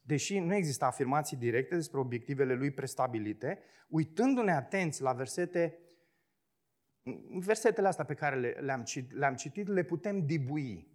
[0.00, 3.58] Deși nu există afirmații directe despre obiectivele lui prestabilite,
[3.88, 5.78] uitându-ne atenți la versete
[7.38, 10.88] versetele astea pe care le, le-am, citit, le-am citit, le putem dibui.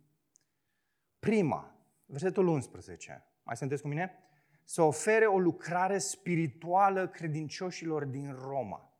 [1.19, 3.25] Prima, versetul 11.
[3.43, 4.19] Mai sunteți cu mine?
[4.63, 8.99] Să ofere o lucrare spirituală credincioșilor din Roma.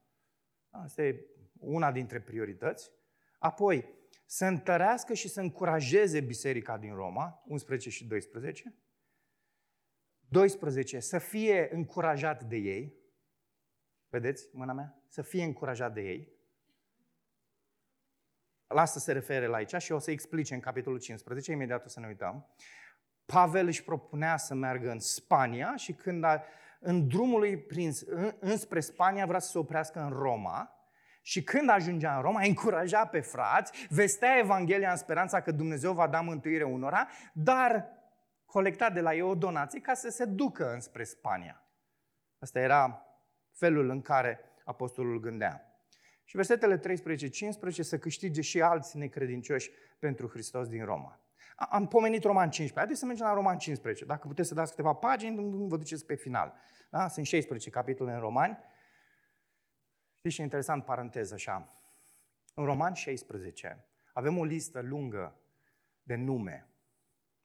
[0.70, 1.26] Asta e
[1.60, 2.92] una dintre priorități.
[3.40, 3.94] Apoi,
[4.26, 8.76] să întărească și să încurajeze biserica din Roma, 11 și 12.
[10.36, 11.00] 12.
[11.00, 12.94] Să fie încurajat de ei.
[14.10, 15.04] Vedeți mâna mea?
[15.08, 16.34] Să fie încurajat de ei.
[18.68, 21.88] La asta se refere la aici și o să explice în capitolul 15, imediat o
[21.88, 22.48] să ne uităm.
[23.26, 26.44] Pavel își propunea să meargă în Spania și când a,
[26.80, 30.70] în drumul lui prins în, înspre Spania vrea să se oprească în Roma
[31.22, 36.08] și când ajungea în Roma, încuraja pe frați, vestea Evanghelia în speranța că Dumnezeu va
[36.08, 37.96] da mântuire unora, dar
[38.46, 41.64] colecta de la ei o donație ca să se ducă înspre Spania.
[42.40, 43.06] Asta era
[43.52, 45.80] felul în care apostolul gândea.
[46.24, 46.82] Și versetele 13-15
[47.80, 51.20] să câștige și alți necredincioși pentru Hristos din Roma.
[51.56, 52.74] Am pomenit Roman 15.
[52.78, 54.06] Haideți să mergem la Roman 15.
[54.06, 56.54] Dacă puteți să dați câteva pagini, vă duceți pe final.
[56.90, 57.08] Da?
[57.08, 58.58] Sunt 16 capitole în Romani.
[60.18, 61.80] Știți ce interesant, paranteză așa.
[62.54, 65.40] În Roman 16 avem o listă lungă
[66.04, 66.70] de nume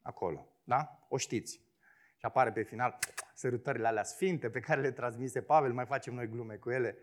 [0.03, 0.49] acolo.
[0.65, 1.07] Da?
[1.09, 1.69] O știți.
[2.17, 2.99] Și apare pe final
[3.35, 6.97] sărutările alea sfinte pe care le transmise Pavel, mai facem noi glume cu ele.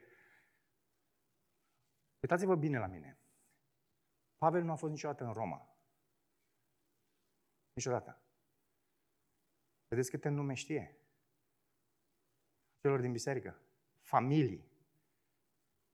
[2.19, 3.19] Uitați-vă bine la mine.
[4.37, 5.77] Pavel nu a fost niciodată în Roma.
[7.73, 8.21] Niciodată.
[9.87, 10.97] Vedeți câte nume știe?
[12.81, 13.61] Celor din biserică.
[14.01, 14.71] Familii.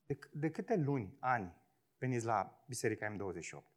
[0.06, 1.54] De, de câte luni, ani
[1.98, 3.73] veniți la Biserica M28?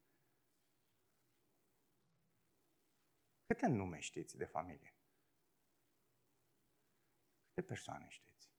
[3.47, 4.95] Câte nume știți de familie?
[7.53, 8.49] Câte persoane știți?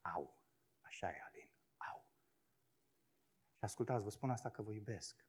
[0.00, 0.42] Au,
[0.80, 1.50] așa e, Alin.
[3.56, 5.26] Și ascultați, vă spun asta că vă iubesc.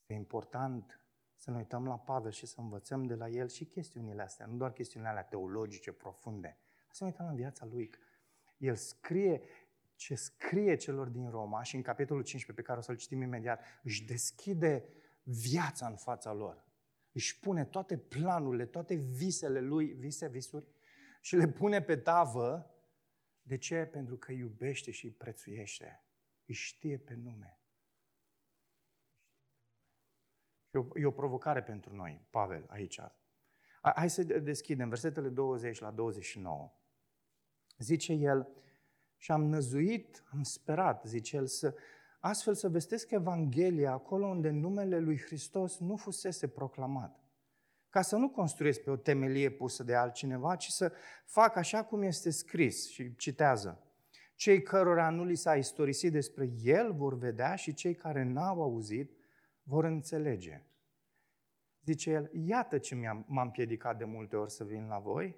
[0.00, 4.22] Este important să ne uităm la Pavel și să învățăm de la el și chestiunile
[4.22, 6.58] astea, nu doar chestiunile alea teologice profunde.
[6.90, 7.94] Să ne uităm la viața lui.
[8.56, 9.42] El scrie
[10.00, 13.64] ce scrie celor din Roma și în capitolul 15, pe care o să-l citim imediat,
[13.82, 14.84] își deschide
[15.22, 16.64] viața în fața lor.
[17.12, 20.66] Își pune toate planurile, toate visele lui, vise, visuri,
[21.20, 22.74] și le pune pe tavă
[23.42, 23.84] de ce?
[23.84, 26.04] Pentru că iubește și îi prețuiește.
[26.46, 27.60] Îi știe pe nume.
[30.94, 33.00] E o provocare pentru noi, Pavel, aici.
[33.82, 36.72] Hai să deschidem versetele 20 la 29.
[37.78, 38.48] Zice el,
[39.20, 41.74] și am năzuit, am sperat, zice el, să,
[42.20, 47.20] astfel să vestesc Evanghelia acolo unde numele lui Hristos nu fusese proclamat
[47.90, 50.92] ca să nu construiesc pe o temelie pusă de altcineva, ci să
[51.24, 53.84] fac așa cum este scris și citează.
[54.34, 59.16] Cei cărora nu li s-a istorisit despre El vor vedea și cei care n-au auzit
[59.62, 60.62] vor înțelege.
[61.84, 65.36] Zice el, iată ce m-am împiedicat de multe ori să vin la voi,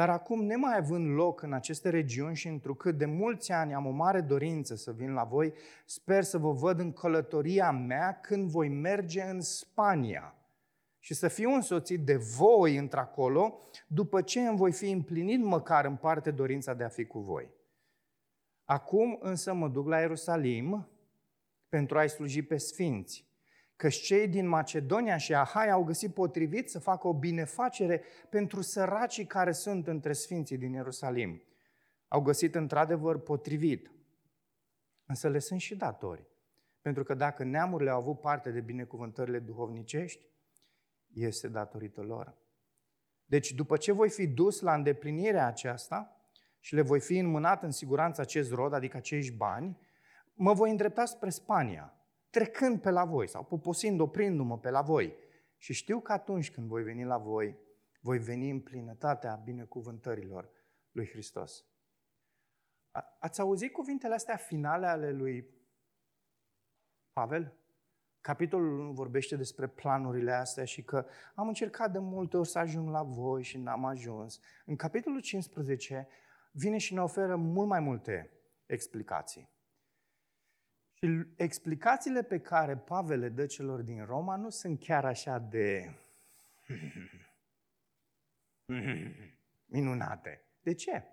[0.00, 3.90] dar acum, nemai având loc în aceste regiuni și întrucât de mulți ani am o
[3.90, 5.52] mare dorință să vin la voi,
[5.84, 10.34] sper să vă văd în călătoria mea când voi merge în Spania
[10.98, 15.96] și să fiu însoțit de voi într-acolo, după ce îmi voi fi împlinit măcar în
[15.96, 17.50] parte dorința de a fi cu voi.
[18.64, 20.88] Acum însă mă duc la Ierusalim
[21.68, 23.29] pentru a-i sluji pe sfinți,
[23.80, 29.26] că cei din Macedonia și Ahai au găsit potrivit să facă o binefacere pentru săracii
[29.26, 31.42] care sunt între sfinții din Ierusalim.
[32.08, 33.90] Au găsit într-adevăr potrivit.
[35.06, 36.26] Însă le sunt și datori.
[36.80, 40.26] Pentru că dacă neamurile au avut parte de binecuvântările duhovnicești,
[41.14, 42.36] este datorită lor.
[43.24, 46.16] Deci, după ce voi fi dus la îndeplinirea aceasta
[46.58, 49.78] și le voi fi înmânat în siguranță acest rod, adică acești bani,
[50.34, 51.94] mă voi îndrepta spre Spania,
[52.30, 55.14] trecând pe la voi sau poposind, oprindu-mă pe la voi.
[55.56, 57.56] Și știu că atunci când voi veni la voi,
[58.00, 60.50] voi veni în plinătatea binecuvântărilor
[60.90, 61.64] lui Hristos.
[63.18, 65.48] Ați auzit cuvintele astea finale ale lui
[67.12, 67.54] Pavel?
[68.20, 72.88] Capitolul 1 vorbește despre planurile astea și că am încercat de multe ori să ajung
[72.88, 74.40] la voi și n-am ajuns.
[74.64, 76.08] În capitolul 15
[76.52, 78.30] vine și ne oferă mult mai multe
[78.66, 79.48] explicații.
[81.02, 85.94] Și explicațiile pe care Pavel le dă celor din Roma nu sunt chiar așa de
[89.74, 90.44] minunate.
[90.60, 91.04] De ce?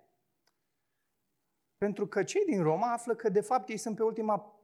[1.78, 4.60] Pentru că cei din Roma află că de fapt ei sunt pe, ultima,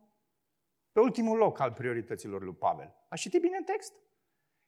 [0.92, 2.94] pe ultimul loc al priorităților lui Pavel.
[3.08, 3.92] A citit bine text?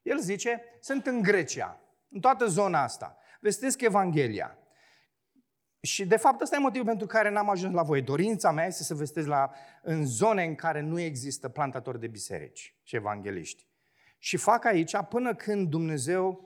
[0.02, 3.18] El zice, sunt în Grecia, în toată zona asta.
[3.40, 4.58] Vestesc Evanghelia.
[5.86, 8.02] Și de fapt ăsta e motivul pentru care n-am ajuns la voi.
[8.02, 9.50] Dorința mea este să vestesc la,
[9.82, 13.66] în zone în care nu există plantatori de biserici și evangeliști.
[14.18, 16.45] Și fac aici până când Dumnezeu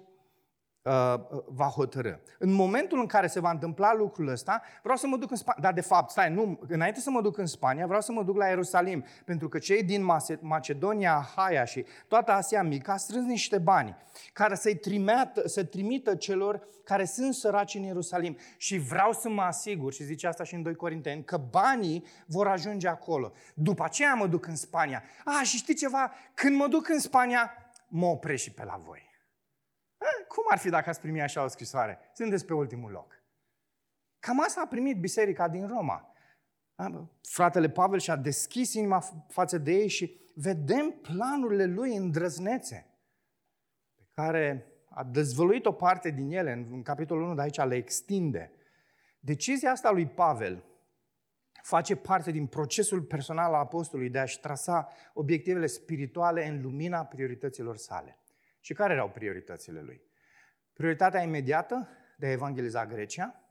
[0.83, 1.15] Uh,
[1.47, 2.13] va hotărâ.
[2.39, 5.63] În momentul în care se va întâmpla lucrul ăsta, vreau să mă duc în Spania.
[5.63, 8.37] Dar de fapt, stai, nu, înainte să mă duc în Spania, vreau să mă duc
[8.37, 10.05] la Ierusalim, pentru că cei din
[10.41, 13.97] Macedonia, Haia și toată Asia Mică a strâns niște bani
[14.33, 18.37] care să-i trimită, să trimită celor care sunt săraci în Ierusalim.
[18.57, 22.47] Și vreau să mă asigur, și zice asta și în 2 Corinteni, că banii vor
[22.47, 23.33] ajunge acolo.
[23.55, 25.03] După aceea mă duc în Spania.
[25.25, 26.13] A, și știi ceva?
[26.35, 27.53] Când mă duc în Spania,
[27.89, 29.10] mă opresc și pe la voi.
[30.29, 31.99] Cum ar fi dacă ați primi așa o scrisoare?
[32.13, 33.23] Sunteți pe ultimul loc.
[34.19, 36.15] Cam asta a primit biserica din Roma.
[37.23, 42.87] Fratele Pavel și-a deschis inima față de ei și vedem planurile lui îndrăznețe,
[43.95, 48.53] pe care a dezvăluit o parte din ele, în capitolul 1 de aici le extinde.
[49.21, 50.65] Decizia asta lui Pavel
[51.63, 57.77] face parte din procesul personal al apostolului de a-și trasa obiectivele spirituale în lumina priorităților
[57.77, 58.20] sale.
[58.61, 60.03] Și care erau prioritățile lui?
[60.73, 63.45] Prioritatea imediată de a evangeliza Grecia.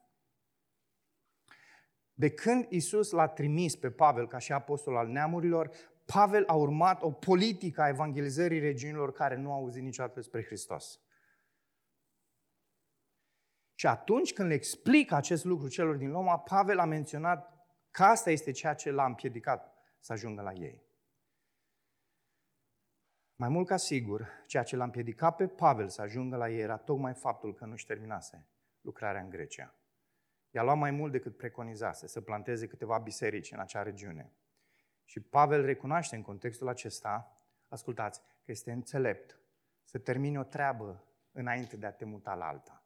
[2.14, 5.70] De când Isus l-a trimis pe Pavel ca și apostol al neamurilor,
[6.06, 11.00] Pavel a urmat o politică a evangelizării regiunilor care nu au auzit niciodată despre Hristos.
[13.74, 17.54] Și atunci când le explică acest lucru celor din Roma, Pavel a menționat
[17.92, 20.89] că asta este ceea ce l-a împiedicat să ajungă la ei.
[23.40, 26.78] Mai mult ca sigur, ceea ce l-a împiedicat pe Pavel să ajungă la ei era
[26.78, 28.48] tocmai faptul că nu-și terminase
[28.82, 29.76] lucrarea în Grecia.
[30.50, 34.34] I-a luat mai mult decât preconizase să planteze câteva biserici în acea regiune.
[35.06, 37.38] Și Pavel recunoaște în contextul acesta,
[37.68, 39.40] ascultați, că este înțelept
[39.84, 42.84] să termine o treabă înainte de a te muta la alta.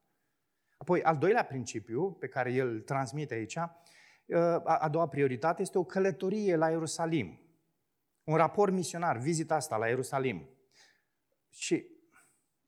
[0.78, 3.58] Apoi, al doilea principiu pe care el îl transmite aici,
[4.64, 7.38] a doua prioritate, este o călătorie la Ierusalim.
[8.24, 10.49] Un raport misionar, vizita asta la Ierusalim.
[11.49, 11.88] Și,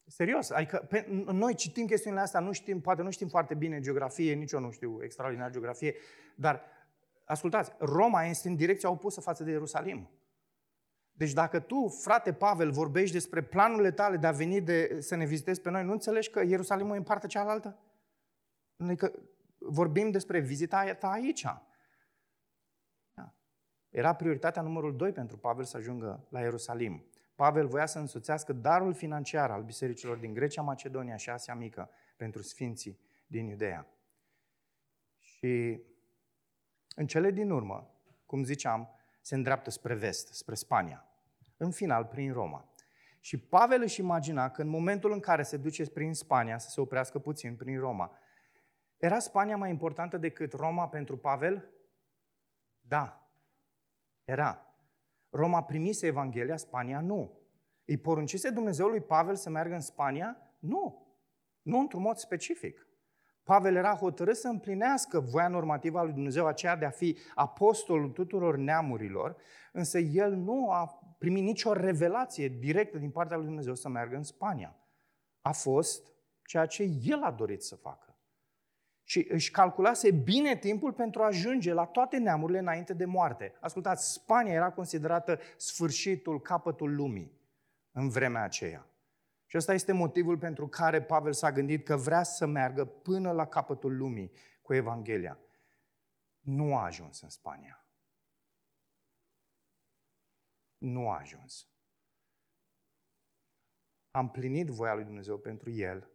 [0.08, 4.34] serios, adică pe, noi citim chestiunile astea, nu știm, poate nu știm foarte bine geografie,
[4.34, 5.96] nici eu nu știu extraordinar geografie,
[6.36, 6.64] dar
[7.26, 10.10] ascultați, Roma este în direcția opusă față de Ierusalim.
[11.12, 15.26] Deci dacă tu, frate Pavel, vorbești despre planurile tale de a veni de, să ne
[15.26, 17.80] vizitezi pe noi, nu înțelegi că Ierusalimul e în partea cealaltă?
[18.78, 19.14] Adică
[19.58, 21.46] vorbim despre vizita ta aici.
[23.96, 27.06] Era prioritatea numărul 2 pentru Pavel să ajungă la Ierusalim.
[27.36, 32.42] Pavel voia să însuțească darul financiar al bisericilor din Grecia, Macedonia și Asia Mică pentru
[32.42, 33.88] sfinții din Iudea.
[35.20, 35.82] Și
[36.96, 37.90] în cele din urmă,
[38.26, 38.90] cum ziceam,
[39.22, 41.06] se îndreaptă spre vest, spre Spania.
[41.58, 42.74] În final, prin Roma.
[43.20, 46.82] Și Pavel își imagina că în momentul în care se duce prin Spania, să se
[46.82, 48.18] oprească puțin prin Roma,
[48.98, 51.70] Era Spania mai importantă decât Roma pentru Pavel?
[52.82, 53.25] Da.
[54.26, 54.76] Era.
[55.30, 57.40] Roma primise Evanghelia, Spania nu.
[57.86, 60.38] Îi poruncise Dumnezeu lui Pavel să meargă în Spania?
[60.60, 61.08] Nu.
[61.62, 62.88] Nu într-un mod specific.
[63.44, 68.10] Pavel era hotărât să împlinească voia normativă a lui Dumnezeu, aceea de a fi apostolul
[68.10, 69.36] tuturor neamurilor,
[69.72, 74.24] însă el nu a primit nicio revelație directă din partea lui Dumnezeu să meargă în
[74.24, 74.76] Spania.
[75.42, 76.14] A fost
[76.44, 78.15] ceea ce el a dorit să facă.
[79.08, 83.54] Și își calculase bine timpul pentru a ajunge la toate neamurile înainte de moarte.
[83.60, 87.32] Ascultați, Spania era considerată sfârșitul, capătul lumii
[87.92, 88.88] în vremea aceea.
[89.46, 93.48] Și ăsta este motivul pentru care Pavel s-a gândit că vrea să meargă până la
[93.48, 94.32] capătul lumii
[94.62, 95.40] cu Evanghelia.
[96.40, 97.86] Nu a ajuns în Spania.
[100.78, 101.68] Nu a ajuns.
[104.12, 106.10] A împlinit voia lui Dumnezeu pentru el,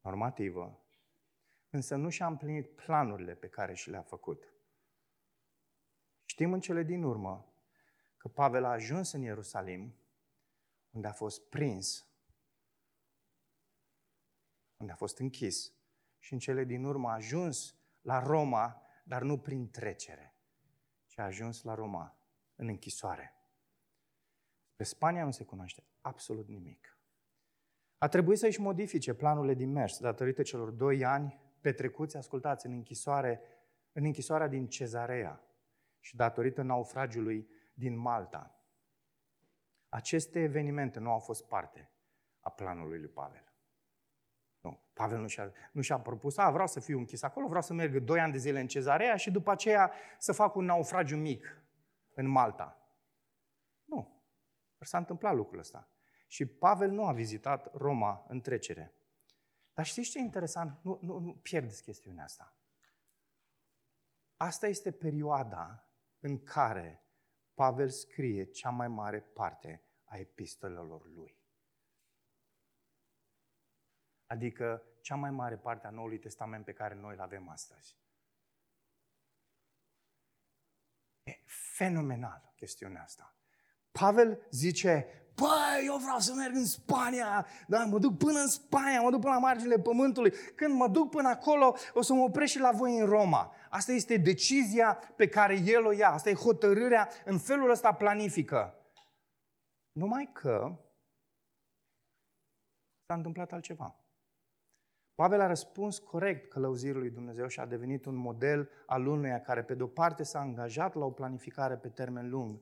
[0.00, 0.84] normativă,
[1.70, 4.52] însă nu și-a împlinit planurile pe care și le-a făcut.
[6.24, 7.54] Știm în cele din urmă
[8.16, 9.94] că Pavel a ajuns în Ierusalim,
[10.90, 12.10] unde a fost prins
[14.80, 15.72] unde a fost închis.
[16.18, 20.34] Și în cele din urmă a ajuns la Roma, dar nu prin trecere,
[21.06, 22.18] ci a ajuns la Roma
[22.54, 23.34] în închisoare.
[24.76, 26.98] Pe Spania nu se cunoaște absolut nimic.
[27.98, 33.40] A trebuit să-și modifice planurile din mers datorită celor doi ani petrecuți, ascultați, în închisoare,
[33.92, 35.44] în închisoarea din Cezarea
[36.00, 38.54] și datorită naufragiului din Malta.
[39.88, 41.90] Aceste evenimente nu au fost parte
[42.40, 43.44] a planului lui Pavel.
[44.60, 47.72] Nu, Pavel nu și-a, nu și-a propus, a, vreau să fiu închis acolo, vreau să
[47.72, 51.62] merg doi ani de zile în cezarea și după aceea să fac un naufragiu mic
[52.14, 52.74] în Malta.
[53.84, 54.22] Nu,
[54.78, 55.88] s-a întâmplat lucrul ăsta.
[56.26, 58.94] Și Pavel nu a vizitat Roma în trecere.
[59.80, 60.78] Dar știți ce e interesant?
[60.82, 62.56] Nu, nu, nu pierdeți chestiunea asta.
[64.36, 67.04] Asta este perioada în care
[67.54, 71.40] Pavel scrie cea mai mare parte a epistolelor lui
[74.26, 77.98] adică cea mai mare parte a Noului Testament pe care noi îl avem astăzi.
[81.22, 81.40] E
[81.76, 83.34] fenomenal chestiunea asta.
[83.90, 89.00] Pavel zice, băi, eu vreau să merg în Spania, da, mă duc până în Spania,
[89.00, 90.32] mă duc până la marginile pământului.
[90.54, 93.54] Când mă duc până acolo, o să mă opresc și la voi în Roma.
[93.70, 98.74] Asta este decizia pe care el o ia, asta e hotărârea, în felul ăsta planifică.
[99.92, 100.78] Numai că
[103.06, 103.94] s-a întâmplat altceva.
[105.14, 109.62] Pavel a răspuns corect călăuzirii lui Dumnezeu și a devenit un model al unuia care,
[109.62, 112.60] pe de o parte, s-a angajat la o planificare pe termen lung,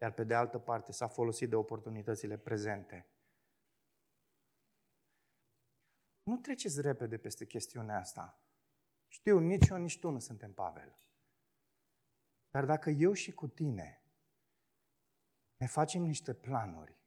[0.00, 3.06] iar pe de altă parte s-a folosit de oportunitățile prezente.
[6.22, 8.42] Nu treceți repede peste chestiunea asta.
[9.08, 10.98] Știu, nici eu, nici tu nu suntem Pavel.
[12.50, 14.04] Dar dacă eu și cu tine
[15.56, 16.98] ne facem niște planuri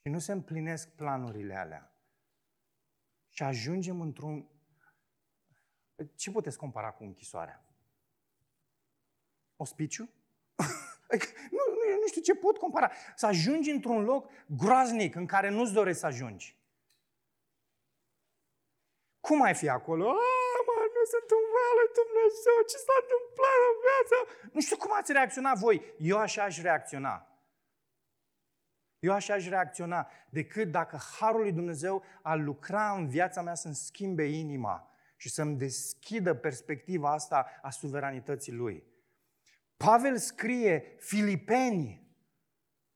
[0.00, 1.92] și nu se împlinesc planurile alea,
[3.28, 4.48] și ajungem într-un...
[6.14, 7.64] Ce puteți compara cu închisoarea?
[9.56, 10.10] Ospiciu?
[11.56, 12.90] Nu, nu, nu știu ce pot compara.
[13.16, 16.56] Să ajungi într-un loc groaznic în care nu-ți dorești să ajungi.
[19.20, 20.08] Cum ai fi acolo?
[20.08, 24.18] Ah, mă, nu sunt în voia Dumnezeu, ce s-a întâmplat în viața?
[24.52, 25.94] Nu știu cum ați reacționat voi.
[25.98, 27.26] Eu așa aș reacționa.
[28.98, 33.74] Eu așa aș reacționa decât dacă Harul lui Dumnezeu a lucra în viața mea să-mi
[33.74, 38.91] schimbe inima și să-mi deschidă perspectiva asta a suveranității Lui.
[39.84, 42.06] Pavel scrie Filipeni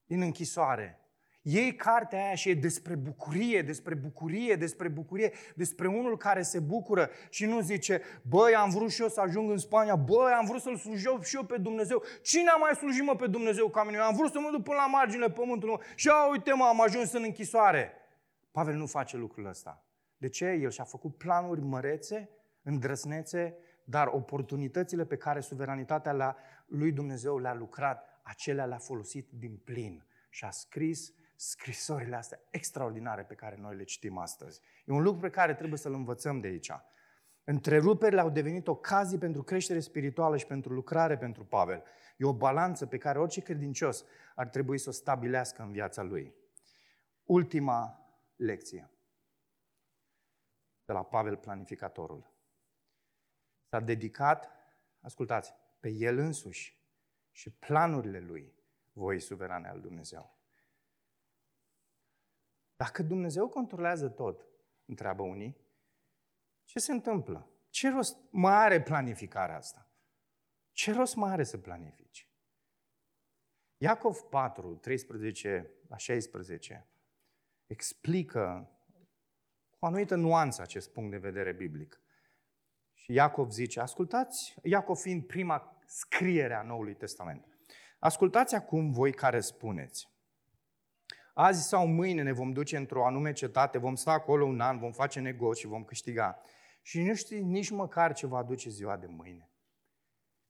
[0.07, 1.01] din închisoare.
[1.43, 6.61] Iei cartea aia și e despre bucurie, despre bucurie, despre bucurie, despre unul care se
[6.61, 10.45] bucură și nu zice, băi, am vrut și eu să ajung în Spania, băi, am
[10.47, 12.03] vrut să-L slujesc și eu pe Dumnezeu.
[12.23, 13.97] Cine a mai slujit mă pe Dumnezeu ca mine?
[13.97, 16.81] Eu am vrut să mă duc până la marginile pământului și a, uite mă, am
[16.81, 17.93] ajuns în închisoare.
[18.51, 19.85] Pavel nu face lucrul ăsta.
[20.17, 20.47] De ce?
[20.47, 22.31] El și-a făcut planuri mărețe,
[22.63, 23.57] îndrăsnețe,
[23.89, 26.13] dar oportunitățile pe care suveranitatea
[26.67, 33.23] lui Dumnezeu le-a lucrat, acelea le-a folosit din plin și a scris scrisorile astea extraordinare
[33.23, 34.61] pe care noi le citim astăzi.
[34.85, 36.73] E un lucru pe care trebuie să-l învățăm de aici.
[37.45, 41.83] Întreruperile au devenit ocazii pentru creștere spirituală și pentru lucrare pentru Pavel.
[42.17, 44.05] E o balanță pe care orice credincios
[44.35, 46.35] ar trebui să o stabilească în viața lui.
[47.25, 48.01] Ultima
[48.37, 48.91] lecție
[50.85, 52.33] de la Pavel Planificatorul.
[53.69, 54.51] S-a dedicat,
[55.01, 56.81] ascultați, pe el însuși
[57.31, 58.55] și planurile lui
[58.93, 60.39] voi suverane al Dumnezeu.
[62.77, 64.47] Dacă Dumnezeu controlează tot,
[64.85, 65.65] întreabă unii,
[66.65, 67.51] Ce se întâmplă?
[67.69, 69.91] Ce rost mai are planificarea asta?
[70.73, 72.31] Ce rost mai are să planifici?
[73.77, 76.89] Iacov 4, 13 la 16
[77.67, 78.71] explică
[79.71, 82.01] cu o anumită nuanță acest punct de vedere biblic.
[83.07, 87.45] Și Iacov zice, ascultați, Iacov fiind prima scriere a Noului Testament,
[87.99, 90.09] ascultați acum voi care spuneți,
[91.35, 94.93] azi sau mâine ne vom duce într-o anume cetate, vom sta acolo un an, vom
[94.93, 96.43] face negocii și vom câștiga.
[96.83, 99.51] Și nu știți nici măcar ce va aduce ziua de mâine.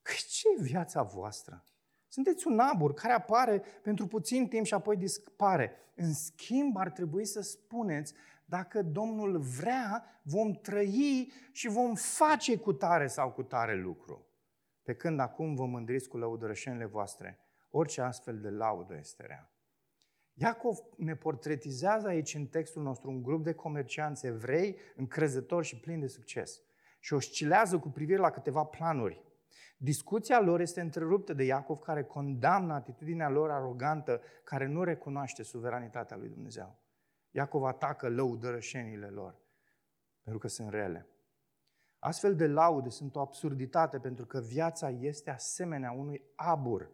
[0.01, 1.63] Păi ce e viața voastră?
[2.07, 5.71] Sunteți un abur care apare pentru puțin timp și apoi dispare.
[5.95, 8.13] În schimb, ar trebui să spuneți,
[8.49, 14.25] dacă Domnul vrea, vom trăi și vom face cu tare sau cu tare lucru.
[14.83, 17.39] Pe când acum vă mândriți cu lăudărășenile voastre,
[17.69, 19.51] orice astfel de laudă este rea.
[20.33, 26.01] Iacov ne portretizează aici în textul nostru un grup de comercianți evrei, încrezători și plini
[26.01, 26.61] de succes.
[26.99, 29.25] Și oscilează cu privire la câteva planuri.
[29.77, 36.17] Discuția lor este întreruptă de Iacov, care condamnă atitudinea lor arogantă, care nu recunoaște suveranitatea
[36.17, 36.86] lui Dumnezeu.
[37.37, 39.35] Iacov atacă lăudărășenile lor,
[40.21, 41.07] pentru că sunt rele.
[41.99, 46.91] Astfel de laude sunt o absurditate, pentru că viața este asemenea unui abur.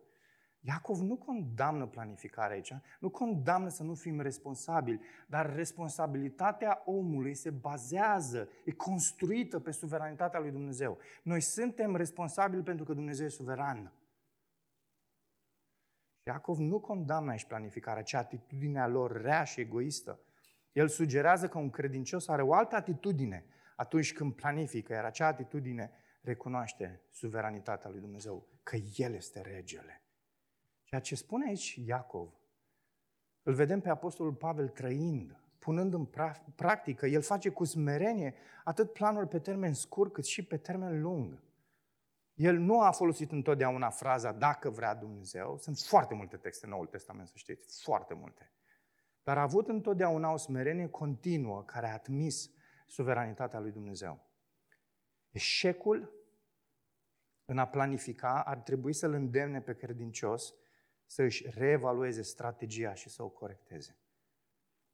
[0.59, 7.49] Iacov nu condamnă planificarea aici, nu condamnă să nu fim responsabili, dar responsabilitatea omului se
[7.49, 10.97] bazează, e construită pe suveranitatea lui Dumnezeu.
[11.23, 13.93] Noi suntem responsabili pentru că Dumnezeu e suveran.
[16.23, 20.19] Iacov nu condamnă aici planificarea, ci atitudinea lor rea și egoistă.
[20.73, 23.45] El sugerează că un credincios are o altă atitudine
[23.75, 30.01] atunci când planifică, iar acea atitudine recunoaște suveranitatea lui Dumnezeu, că El este regele.
[30.83, 32.29] Ceea ce spune aici Iacov,
[33.43, 36.07] îl vedem pe Apostolul Pavel trăind, punând în
[36.55, 41.41] practică, el face cu smerenie atât planul pe termen scurt cât și pe termen lung.
[42.33, 45.57] El nu a folosit întotdeauna fraza dacă vrea Dumnezeu.
[45.57, 48.51] Sunt foarte multe texte în Noul Testament, să știți, foarte multe.
[49.23, 52.51] Dar a avut întotdeauna o smerenie continuă care a admis
[52.87, 54.27] suveranitatea lui Dumnezeu.
[55.31, 56.13] Eșecul
[57.45, 60.53] în a planifica ar trebui să-l îndemne pe credincios
[61.05, 63.97] să își reevalueze strategia și să o corecteze.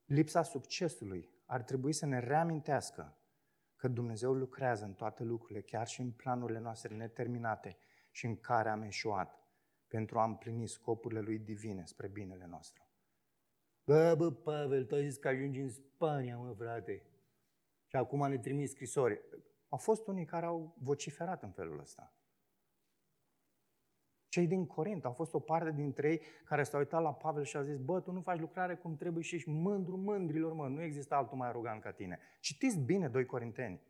[0.06, 3.18] Lipsa succesului ar trebui să ne reamintească
[3.76, 7.78] că Dumnezeu lucrează în toate lucrurile, chiar și în planurile noastre neterminate
[8.12, 9.40] și în care am eșuat,
[9.88, 12.89] pentru a împlini scopurile Lui divine spre binele nostru.
[13.90, 17.04] Bă, bă, Pavel, tu ai zis că ajungi în Spania, mă, frate.
[17.88, 19.22] Și acum ne trimis scrisori.
[19.70, 22.14] Au fost unii care au vociferat în felul ăsta.
[24.28, 27.58] Cei din Corint, au fost o parte dintre ei care s-au uitat la Pavel și
[27.58, 30.82] au zis, bă, tu nu faci lucrare cum trebuie și ești mândru mândrilor, mă, nu
[30.82, 32.20] există altul mai arogant ca tine.
[32.40, 33.82] Citiți bine doi Corinteni.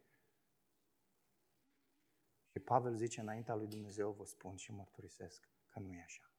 [2.52, 6.32] Și Pavel zice, înaintea lui Dumnezeu vă spun și mărturisesc că nu e așa.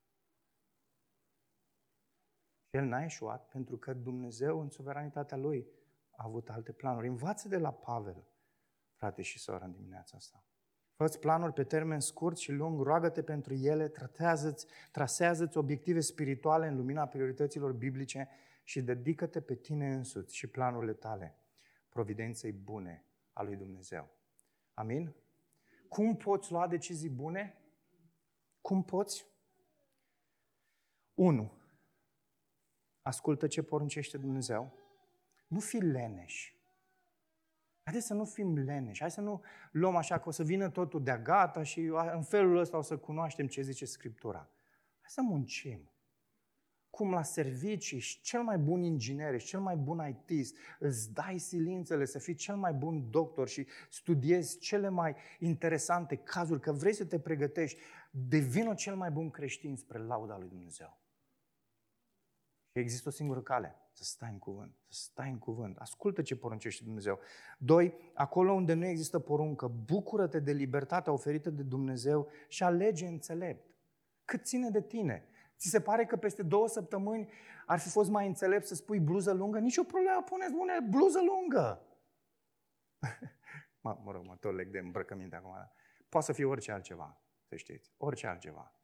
[2.71, 5.67] Și el n-a ieșuat pentru că Dumnezeu, în suveranitatea lui,
[6.11, 7.09] a avut alte planuri.
[7.09, 8.27] Învață de la Pavel,
[8.95, 10.45] frate și soră, în dimineața asta.
[10.95, 16.77] Fă-ți planuri pe termen scurt și lung, roagă-te pentru ele, tratează-ți, trasează-ți obiective spirituale în
[16.77, 18.29] lumina priorităților biblice
[18.65, 21.37] și dedică-te pe tine însuți și planurile tale,
[21.89, 24.09] providenței bune a lui Dumnezeu.
[24.75, 25.15] Amin?
[25.89, 27.59] Cum poți lua decizii bune?
[28.61, 29.27] Cum poți?
[31.15, 31.60] 1.
[33.03, 34.73] Ascultă ce poruncește Dumnezeu.
[35.47, 36.55] Nu fi leneș.
[37.83, 41.03] Haideți să nu fim leneși, hai să nu luăm așa că o să vină totul
[41.03, 41.81] de gata și
[42.15, 44.39] în felul ăsta o să cunoaștem ce zice Scriptura.
[45.01, 45.91] Hai să muncim.
[46.91, 51.39] Cum la servicii ești cel mai bun inginer, ești cel mai bun ITist, îți dai
[51.39, 56.93] silințele să fii cel mai bun doctor și studiezi cele mai interesante cazuri, că vrei
[56.93, 57.81] să te pregătești,
[58.11, 60.99] devină cel mai bun creștin spre lauda lui Dumnezeu.
[62.71, 65.77] Și există o singură cale, să stai în cuvânt, să stai în cuvânt.
[65.77, 67.19] Ascultă ce poruncește Dumnezeu.
[67.59, 73.69] Doi, acolo unde nu există poruncă, bucură-te de libertatea oferită de Dumnezeu și alege înțelept.
[74.25, 75.25] Cât ține de tine.
[75.59, 77.29] Ți se pare că peste două săptămâni
[77.67, 79.59] ar fi fost mai înțelept să spui bluză lungă?
[79.59, 81.87] Nici o problemă, puneți bune bluză lungă.
[83.85, 85.55] mă, mă rog, mă tot leg de îmbrăcăminte acum.
[86.09, 88.75] Poate să fie orice altceva, să știți, orice altceva.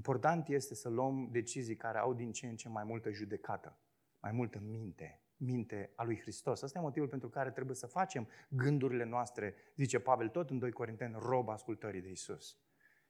[0.00, 3.78] Important este să luăm decizii care au din ce în ce mai multă judecată,
[4.20, 6.62] mai multă minte, minte a lui Hristos.
[6.62, 10.72] Asta e motivul pentru care trebuie să facem gândurile noastre, zice Pavel tot în 2
[10.72, 12.58] Corinteni, rob ascultării de Isus.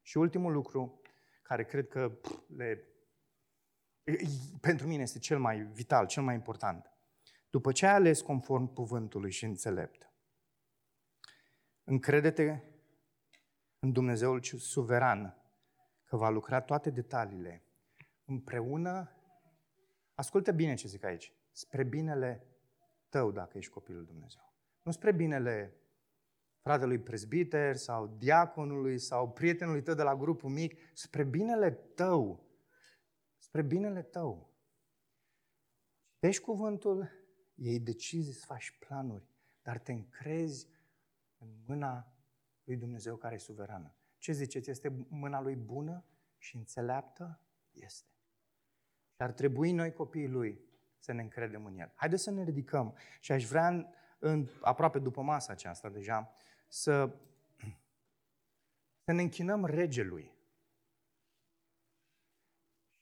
[0.02, 1.00] Și ultimul lucru,
[1.42, 2.12] care cred că
[2.56, 2.84] le,
[4.60, 6.92] pentru mine este cel mai vital, cel mai important.
[7.50, 10.10] După ce ai ales conform cuvântului și înțelept,
[11.84, 12.64] Încredete
[13.78, 15.39] în Dumnezeul suveran
[16.10, 17.62] că va lucra toate detaliile
[18.24, 19.10] împreună.
[20.14, 21.32] Ascultă bine ce zic aici.
[21.50, 22.46] Spre binele
[23.08, 24.52] tău dacă ești copilul Dumnezeu.
[24.82, 25.74] Nu spre binele
[26.60, 32.46] fratelui prezbiter sau diaconului sau prietenului tău de la grupul mic, spre binele tău.
[33.38, 34.50] Spre binele tău.
[36.14, 37.10] Citești cuvântul,
[37.54, 39.28] iei decizii, să faci planuri,
[39.62, 40.68] dar te încrezi
[41.38, 42.12] în mâna
[42.64, 43.94] lui Dumnezeu care e suverană.
[44.20, 44.70] Ce ziceți?
[44.70, 46.04] Este mâna lui bună
[46.38, 47.40] și înțeleaptă?
[47.72, 48.08] Este.
[49.14, 50.60] Și ar trebui noi copiii lui
[50.98, 51.92] să ne încredem în el.
[51.94, 53.86] Haideți să ne ridicăm și aș vrea în,
[54.18, 56.34] în, aproape după masa aceasta deja
[56.68, 57.16] să,
[59.04, 60.32] să ne închinăm regelui.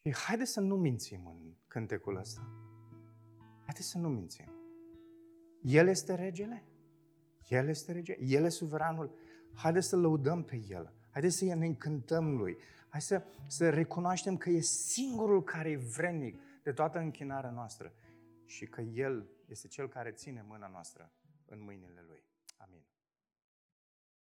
[0.03, 2.49] Și haideți să nu mințim în cântecul ăsta.
[3.65, 4.53] Haideți să nu mințim.
[5.61, 6.65] El este regele?
[7.49, 8.19] El este regele?
[8.21, 9.19] El este suveranul?
[9.55, 10.98] Haideți să lăudăm pe El.
[11.19, 12.57] Haideți să ne încântăm Lui.
[12.89, 17.93] Hai să, să recunoaștem că e singurul care e vrednic de toată închinarea noastră
[18.45, 21.13] și că El este Cel care ține mâna noastră
[21.47, 22.23] în mâinile Lui.
[22.57, 22.83] Amin.